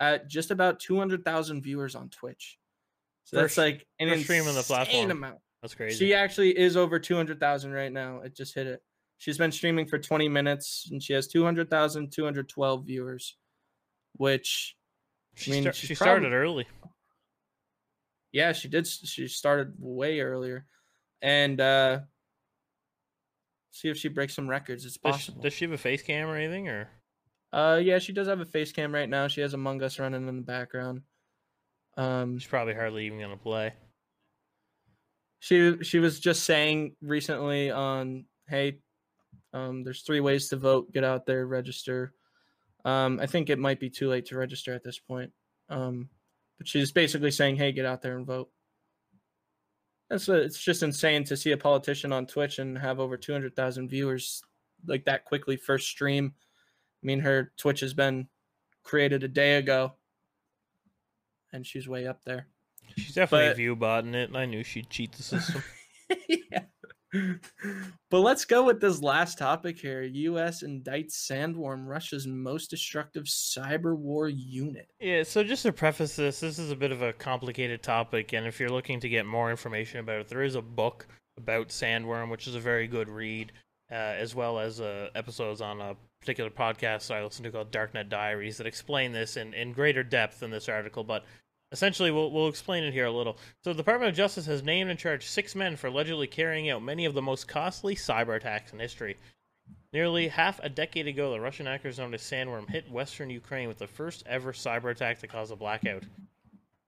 [0.00, 2.58] at just about 200,000 viewers on Twitch.
[3.24, 5.10] So that's like an insane the platform.
[5.10, 5.38] amount.
[5.62, 5.96] That's crazy.
[5.96, 8.20] She actually is over 200,000 right now.
[8.20, 8.82] It just hit it.
[9.18, 13.36] She's been streaming for 20 minutes and she has 200,000 212 viewers,
[14.16, 14.76] which
[15.34, 16.66] She, I mean, she started early.
[18.32, 18.86] Yeah, she did.
[18.86, 20.66] She started way earlier,
[21.22, 22.00] and uh
[23.70, 24.84] see if she breaks some records.
[24.84, 25.42] It's possible.
[25.42, 26.88] Does she, does she have a face cam or anything, or?
[27.52, 29.28] Uh, yeah, she does have a face cam right now.
[29.28, 31.02] She has Among Us running in the background.
[31.96, 33.72] Um, she's probably hardly even gonna play.
[35.40, 38.78] She she was just saying recently on, hey,
[39.52, 40.92] um, there's three ways to vote.
[40.92, 42.12] Get out there, register.
[42.84, 45.32] Um, I think it might be too late to register at this point.
[45.68, 46.08] Um,
[46.58, 48.50] but she's basically saying, hey, get out there and vote.
[50.10, 53.88] That's a, it's just insane to see a politician on Twitch and have over 200,000
[53.88, 54.42] viewers
[54.86, 56.34] like that quickly first stream.
[57.02, 58.28] I mean, her Twitch has been
[58.82, 59.92] created a day ago,
[61.52, 62.46] and she's way up there.
[62.96, 65.62] She's definitely but, view botting it, and I knew she'd cheat the system.
[66.28, 66.62] yeah.
[68.10, 70.02] but let's go with this last topic here.
[70.02, 70.62] U.S.
[70.62, 74.88] indicts Sandworm, Russia's most destructive cyber war unit.
[75.00, 78.46] Yeah, so just to preface this, this is a bit of a complicated topic, and
[78.46, 81.06] if you're looking to get more information about it, there is a book
[81.38, 83.52] about Sandworm, which is a very good read,
[83.90, 88.08] uh, as well as uh, episodes on a particular podcast I listen to called Darknet
[88.08, 91.04] Diaries that explain this in, in greater depth than this article.
[91.04, 91.24] But
[91.70, 93.36] Essentially, we'll, we'll explain it here a little.
[93.62, 96.82] So, the Department of Justice has named and charged six men for allegedly carrying out
[96.82, 99.18] many of the most costly cyber attacks in history.
[99.92, 103.78] Nearly half a decade ago, the Russian hackers known as Sandworm hit western Ukraine with
[103.78, 106.04] the first ever cyber attack to cause a blackout.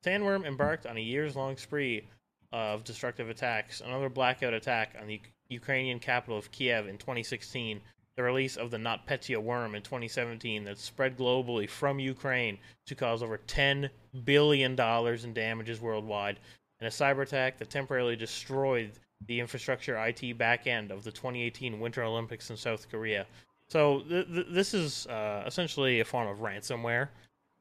[0.05, 2.07] Sandworm embarked on a years long spree
[2.53, 7.81] of destructive attacks, another blackout attack on the Ukrainian capital of Kiev in 2016,
[8.17, 13.23] the release of the NotPetya worm in 2017 that spread globally from Ukraine to cause
[13.23, 13.89] over $10
[14.25, 16.39] billion in damages worldwide,
[16.81, 18.93] and a cyber attack that temporarily destroyed
[19.27, 23.27] the infrastructure IT backend of the 2018 Winter Olympics in South Korea.
[23.69, 27.09] So th- th- this is uh, essentially a form of ransomware.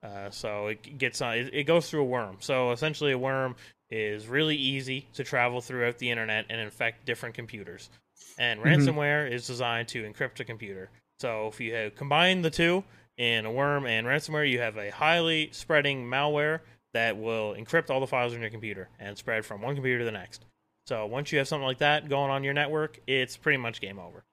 [0.01, 2.37] Uh, so it gets on, it, it goes through a worm.
[2.39, 3.55] So essentially, a worm
[3.91, 7.89] is really easy to travel throughout the internet and infect different computers
[8.37, 8.69] and mm-hmm.
[8.69, 10.89] ransomware is designed to encrypt a computer.
[11.19, 12.83] So if you have combined the two
[13.17, 16.61] in a worm and ransomware, you have a highly spreading malware
[16.93, 20.05] that will encrypt all the files on your computer and spread from one computer to
[20.05, 20.45] the next.
[20.87, 23.99] So once you have something like that going on your network, it's pretty much game
[23.99, 24.23] over.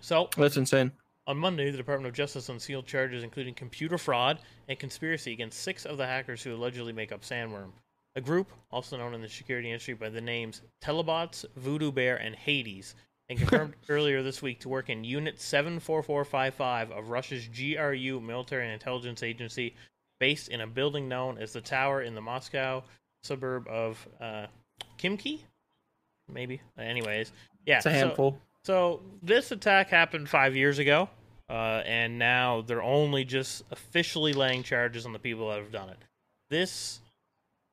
[0.00, 0.92] So that's insane.
[1.26, 5.86] On Monday, the Department of Justice unsealed charges including computer fraud and conspiracy against six
[5.86, 7.70] of the hackers who allegedly make up Sandworm.
[8.16, 12.34] A group, also known in the security industry by the names Telebots, Voodoo Bear, and
[12.34, 12.94] Hades,
[13.28, 18.72] and confirmed earlier this week to work in Unit 74455 of Russia's GRU military and
[18.72, 19.74] intelligence agency
[20.20, 22.84] based in a building known as the Tower in the Moscow
[23.24, 24.46] suburb of uh,
[24.98, 25.40] Khimki?
[26.32, 26.60] Maybe.
[26.78, 27.32] Anyways,
[27.66, 27.78] yeah.
[27.78, 28.38] It's a handful.
[28.62, 31.08] So, so this attack happened five years ago,
[31.50, 35.88] uh, and now they're only just officially laying charges on the people that have done
[35.88, 35.98] it.
[36.48, 37.00] This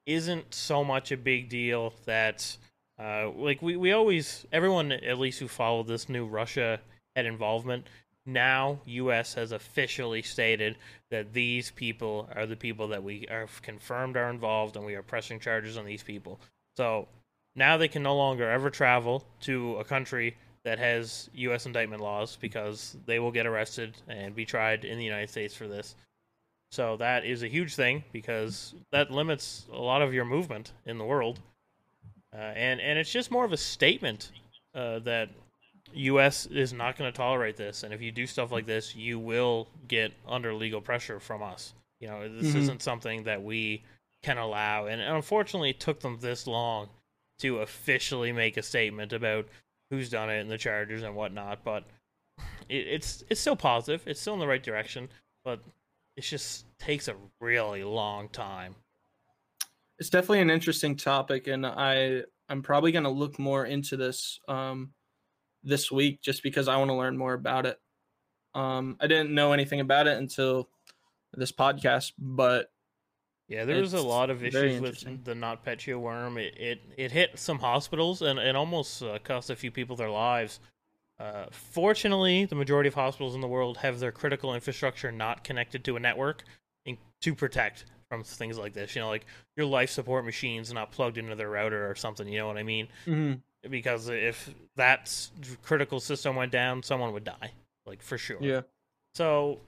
[0.05, 2.57] isn't so much a big deal that
[2.99, 6.79] uh, like we, we always everyone at least who followed this new Russia
[7.15, 7.87] had involvement.
[8.25, 9.33] Now U.S.
[9.33, 10.77] has officially stated
[11.09, 15.01] that these people are the people that we are confirmed are involved, and we are
[15.01, 16.39] pressing charges on these people.
[16.77, 17.07] So
[17.55, 21.65] now they can no longer ever travel to a country that has U.S.
[21.65, 25.67] indictment laws because they will get arrested and be tried in the United States for
[25.67, 25.95] this.
[26.71, 30.97] So that is a huge thing because that limits a lot of your movement in
[30.97, 31.39] the world,
[32.33, 34.31] uh, and and it's just more of a statement
[34.73, 35.29] uh, that
[35.93, 36.45] U.S.
[36.45, 39.67] is not going to tolerate this, and if you do stuff like this, you will
[39.89, 41.73] get under legal pressure from us.
[41.99, 42.59] You know, this mm-hmm.
[42.59, 43.83] isn't something that we
[44.23, 46.87] can allow, and unfortunately, it took them this long
[47.39, 49.45] to officially make a statement about
[49.89, 51.65] who's done it and the charges and whatnot.
[51.65, 51.83] But
[52.69, 54.03] it, it's it's still positive.
[54.05, 55.09] It's still in the right direction.
[55.43, 55.59] But
[56.15, 58.75] it just takes a really long time.
[59.99, 64.39] It's definitely an interesting topic, and I I'm probably going to look more into this
[64.47, 64.91] um,
[65.63, 67.79] this week just because I want to learn more about it.
[68.53, 70.69] Um, I didn't know anything about it until
[71.33, 72.71] this podcast, but
[73.47, 76.37] yeah, there was a lot of issues with the NotPetya worm.
[76.37, 80.09] It, it it hit some hospitals and it almost uh, cost a few people their
[80.09, 80.59] lives.
[81.21, 85.83] Uh, fortunately, the majority of hospitals in the world have their critical infrastructure not connected
[85.83, 86.43] to a network
[86.85, 88.95] in, to protect from things like this.
[88.95, 92.27] You know, like your life support machines not plugged into their router or something.
[92.27, 92.87] You know what I mean?
[93.05, 93.69] Mm-hmm.
[93.69, 95.29] Because if that
[95.61, 97.51] critical system went down, someone would die,
[97.85, 98.39] like for sure.
[98.41, 98.61] Yeah.
[99.13, 99.59] So,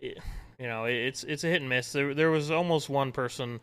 [0.00, 0.16] you
[0.58, 1.92] know, it's it's a hit and miss.
[1.92, 3.60] There there was almost one person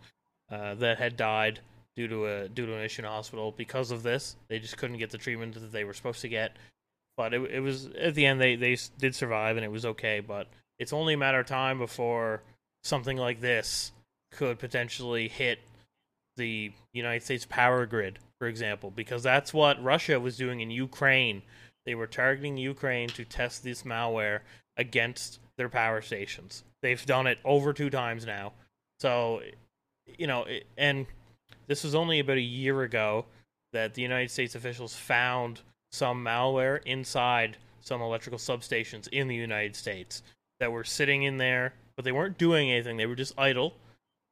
[0.49, 1.59] uh, that had died
[1.97, 4.37] due to a due to an issue in a hospital because of this.
[4.47, 6.55] They just couldn't get the treatment that they were supposed to get
[7.17, 10.19] but it, it was at the end they they did survive and it was okay.
[10.19, 10.47] But
[10.79, 12.41] it's only a matter of time before
[12.83, 13.91] something like this
[14.31, 15.59] could potentially hit
[16.37, 21.41] the United States power grid, for example, because that's what Russia was doing in Ukraine.
[21.85, 24.41] They were targeting Ukraine to test this malware
[24.77, 26.63] against their power stations.
[26.81, 28.53] They've done it over two times now.
[28.99, 29.41] So,
[30.17, 30.45] you know,
[30.77, 31.05] and
[31.67, 33.25] this was only about a year ago
[33.71, 35.61] that the United States officials found
[35.91, 40.23] some malware inside some electrical substations in the United States
[40.59, 42.97] that were sitting in there, but they weren't doing anything.
[42.97, 43.73] They were just idle.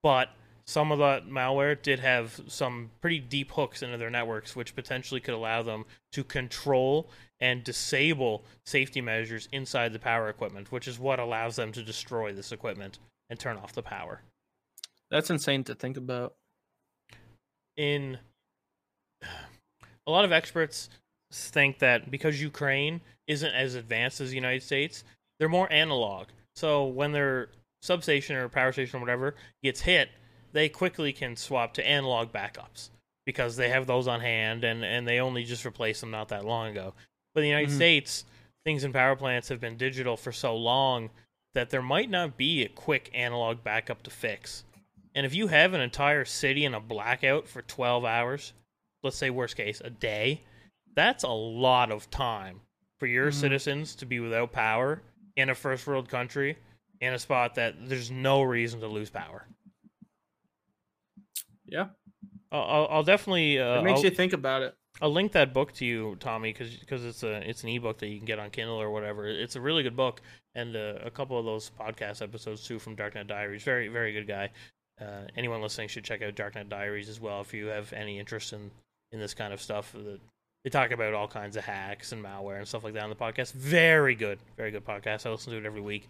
[0.01, 0.29] But
[0.65, 5.19] some of that malware did have some pretty deep hooks into their networks, which potentially
[5.19, 10.99] could allow them to control and disable safety measures inside the power equipment, which is
[10.99, 12.99] what allows them to destroy this equipment
[13.29, 14.21] and turn off the power.
[15.11, 16.35] That's insane to think about.
[17.75, 18.17] In
[20.07, 20.89] a lot of experts
[21.33, 25.03] think that because Ukraine isn't as advanced as the United States,
[25.39, 26.27] they're more analog.
[26.55, 27.49] So when their
[27.81, 30.09] substation or power station or whatever gets hit,
[30.51, 32.89] they quickly can swap to analog backups
[33.25, 36.45] because they have those on hand and, and they only just replaced them not that
[36.45, 36.93] long ago.
[37.33, 37.77] But in the United mm-hmm.
[37.77, 38.25] States,
[38.65, 41.09] things in power plants have been digital for so long
[41.53, 44.63] that there might not be a quick analog backup to fix.
[45.15, 48.53] And if you have an entire city in a blackout for 12 hours,
[49.03, 50.41] let's say worst case, a day,
[50.95, 52.61] that's a lot of time
[52.99, 53.39] for your mm-hmm.
[53.39, 55.01] citizens to be without power
[55.35, 56.57] in a first world country
[57.01, 59.45] in a spot that there's no reason to lose power.
[61.65, 61.87] Yeah.
[62.51, 63.59] I'll, I'll definitely.
[63.59, 64.75] Uh, it makes I'll, you think about it.
[65.01, 68.17] I'll link that book to you, Tommy, because it's a it's an ebook that you
[68.17, 69.27] can get on Kindle or whatever.
[69.27, 70.21] It's a really good book,
[70.53, 73.63] and uh, a couple of those podcast episodes too from Darknet Diaries.
[73.63, 74.51] Very very good guy.
[75.01, 78.53] Uh, anyone listening should check out Darknet Diaries as well if you have any interest
[78.53, 78.69] in
[79.11, 79.95] in this kind of stuff.
[80.63, 83.15] They talk about all kinds of hacks and malware and stuff like that on the
[83.15, 83.53] podcast.
[83.53, 85.25] Very good, very good podcast.
[85.25, 86.07] I listen to it every week.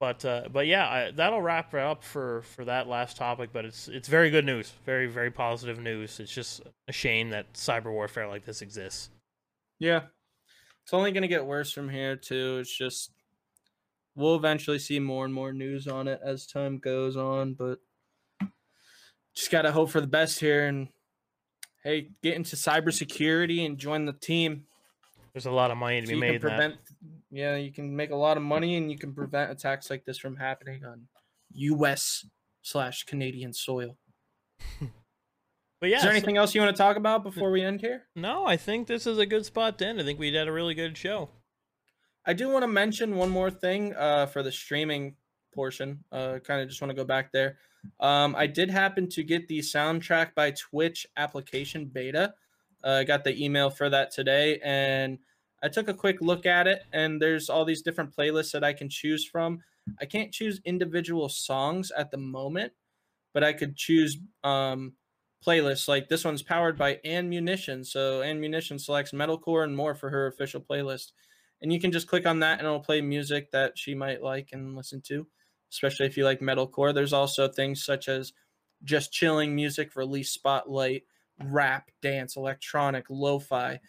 [0.00, 3.50] But uh, but yeah, I, that'll wrap it up for, for that last topic.
[3.52, 6.18] But it's it's very good news, very very positive news.
[6.18, 9.10] It's just a shame that cyber warfare like this exists.
[9.78, 10.02] Yeah,
[10.82, 12.58] it's only going to get worse from here too.
[12.60, 13.12] It's just
[14.16, 17.78] we'll eventually see more and more news on it as time goes on, but
[19.34, 20.88] just got to hope for the best here and
[21.84, 24.64] hey, get into cybersecurity and join the team.
[25.32, 26.40] There's a lot of money to so be made.
[26.40, 26.76] Prevent,
[27.30, 30.18] yeah, you can make a lot of money and you can prevent attacks like this
[30.18, 31.06] from happening on
[31.52, 32.26] U.S.
[32.62, 33.96] slash Canadian soil.
[34.80, 37.80] but yeah, is there so, anything else you want to talk about before we end
[37.80, 38.04] here?
[38.16, 40.00] No, I think this is a good spot to end.
[40.00, 41.30] I think we did a really good show.
[42.24, 45.16] I do want to mention one more thing uh, for the streaming
[45.52, 46.04] portion.
[46.10, 47.58] Uh, kind of just want to go back there.
[48.00, 52.34] Um, I did happen to get the soundtrack by Twitch application beta.
[52.84, 55.18] Uh, I got the email for that today, and
[55.62, 56.82] I took a quick look at it.
[56.92, 59.60] And there's all these different playlists that I can choose from.
[60.00, 62.72] I can't choose individual songs at the moment,
[63.32, 64.94] but I could choose um,
[65.44, 65.88] playlists.
[65.88, 70.60] Like this one's powered by AnneMunition, so AnneMunition selects metalcore and more for her official
[70.60, 71.12] playlist.
[71.62, 74.50] And you can just click on that, and it'll play music that she might like
[74.52, 75.26] and listen to
[75.74, 76.94] especially if you like metalcore.
[76.94, 78.32] There's also things such as
[78.84, 81.02] just chilling music, release spotlight,
[81.42, 83.80] rap, dance, electronic, lo-fi,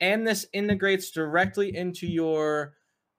[0.00, 2.74] and this integrates directly into your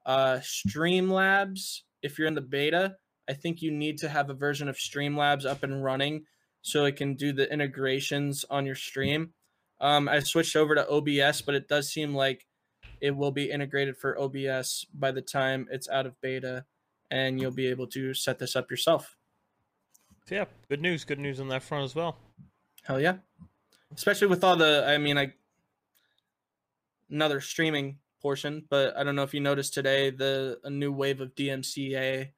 [0.06, 1.82] uh, Streamlabs.
[2.02, 2.96] If you're in the beta,
[3.30, 6.26] I think you need to have a version of Streamlabs up and running
[6.62, 9.34] so it can do the integrations on your stream.
[9.82, 12.46] Um, I switched over to OBS, but it does seem like
[13.02, 16.66] it will be integrated for OBS by the time it's out of beta
[17.12, 19.18] and you'll be able to set this up yourself.
[20.30, 21.03] Yeah, good news.
[21.03, 22.18] Good news on that front as well.
[22.84, 23.16] Hell yeah.
[23.95, 25.34] Especially with all the, I mean, I
[27.10, 31.22] another streaming portion, but I don't know if you noticed today the a new wave
[31.22, 32.30] of DMCA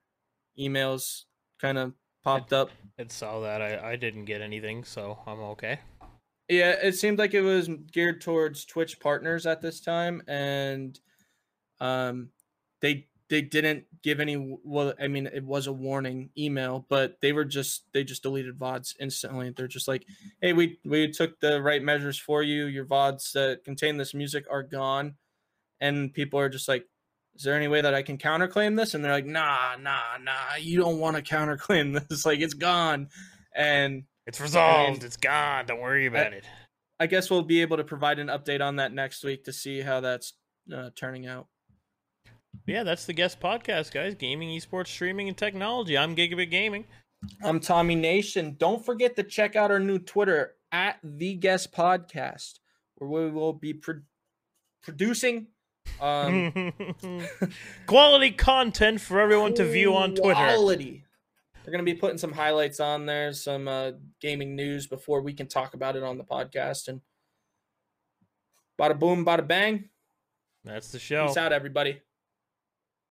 [0.59, 1.23] emails
[1.59, 1.93] kind of
[2.23, 2.69] popped up.
[2.99, 3.61] I saw that.
[3.61, 5.79] I, I didn't get anything, so I'm okay.
[6.47, 10.99] Yeah, it seemed like it was geared towards Twitch partners at this time, and
[11.79, 12.29] um,
[12.81, 17.31] they they didn't give any well i mean it was a warning email but they
[17.31, 19.51] were just they just deleted vods instantly.
[19.55, 20.05] They're just like
[20.41, 22.65] hey we we took the right measures for you.
[22.65, 25.15] Your vods that contain this music are gone.
[25.79, 26.85] And people are just like
[27.35, 28.93] is there any way that i can counterclaim this?
[28.93, 30.55] And they're like nah nah nah.
[30.59, 32.25] You don't want to counterclaim this.
[32.25, 33.07] Like it's gone.
[33.55, 34.95] And it's resolved.
[34.95, 35.65] and, it's gone.
[35.65, 36.45] Don't worry about I, it.
[36.99, 39.81] I guess we'll be able to provide an update on that next week to see
[39.81, 40.33] how that's
[40.73, 41.47] uh, turning out
[42.65, 44.15] yeah, that's the guest podcast, guys.
[44.15, 45.97] Gaming, esports, streaming, and technology.
[45.97, 46.85] I'm Gigabit Gaming.
[47.43, 48.55] I'm Tommy Nation.
[48.57, 52.59] Don't forget to check out our new Twitter at the guest podcast,
[52.95, 54.01] where we will be pro-
[54.81, 55.47] producing
[55.99, 56.73] um,
[57.87, 60.33] quality content for everyone to view on Twitter.
[60.33, 61.03] Quality.
[61.63, 65.33] They're going to be putting some highlights on there, some uh, gaming news before we
[65.33, 66.87] can talk about it on the podcast.
[66.87, 67.01] And
[68.79, 69.89] bada boom, bada bang.
[70.63, 71.27] That's the show.
[71.27, 72.01] Peace out, everybody.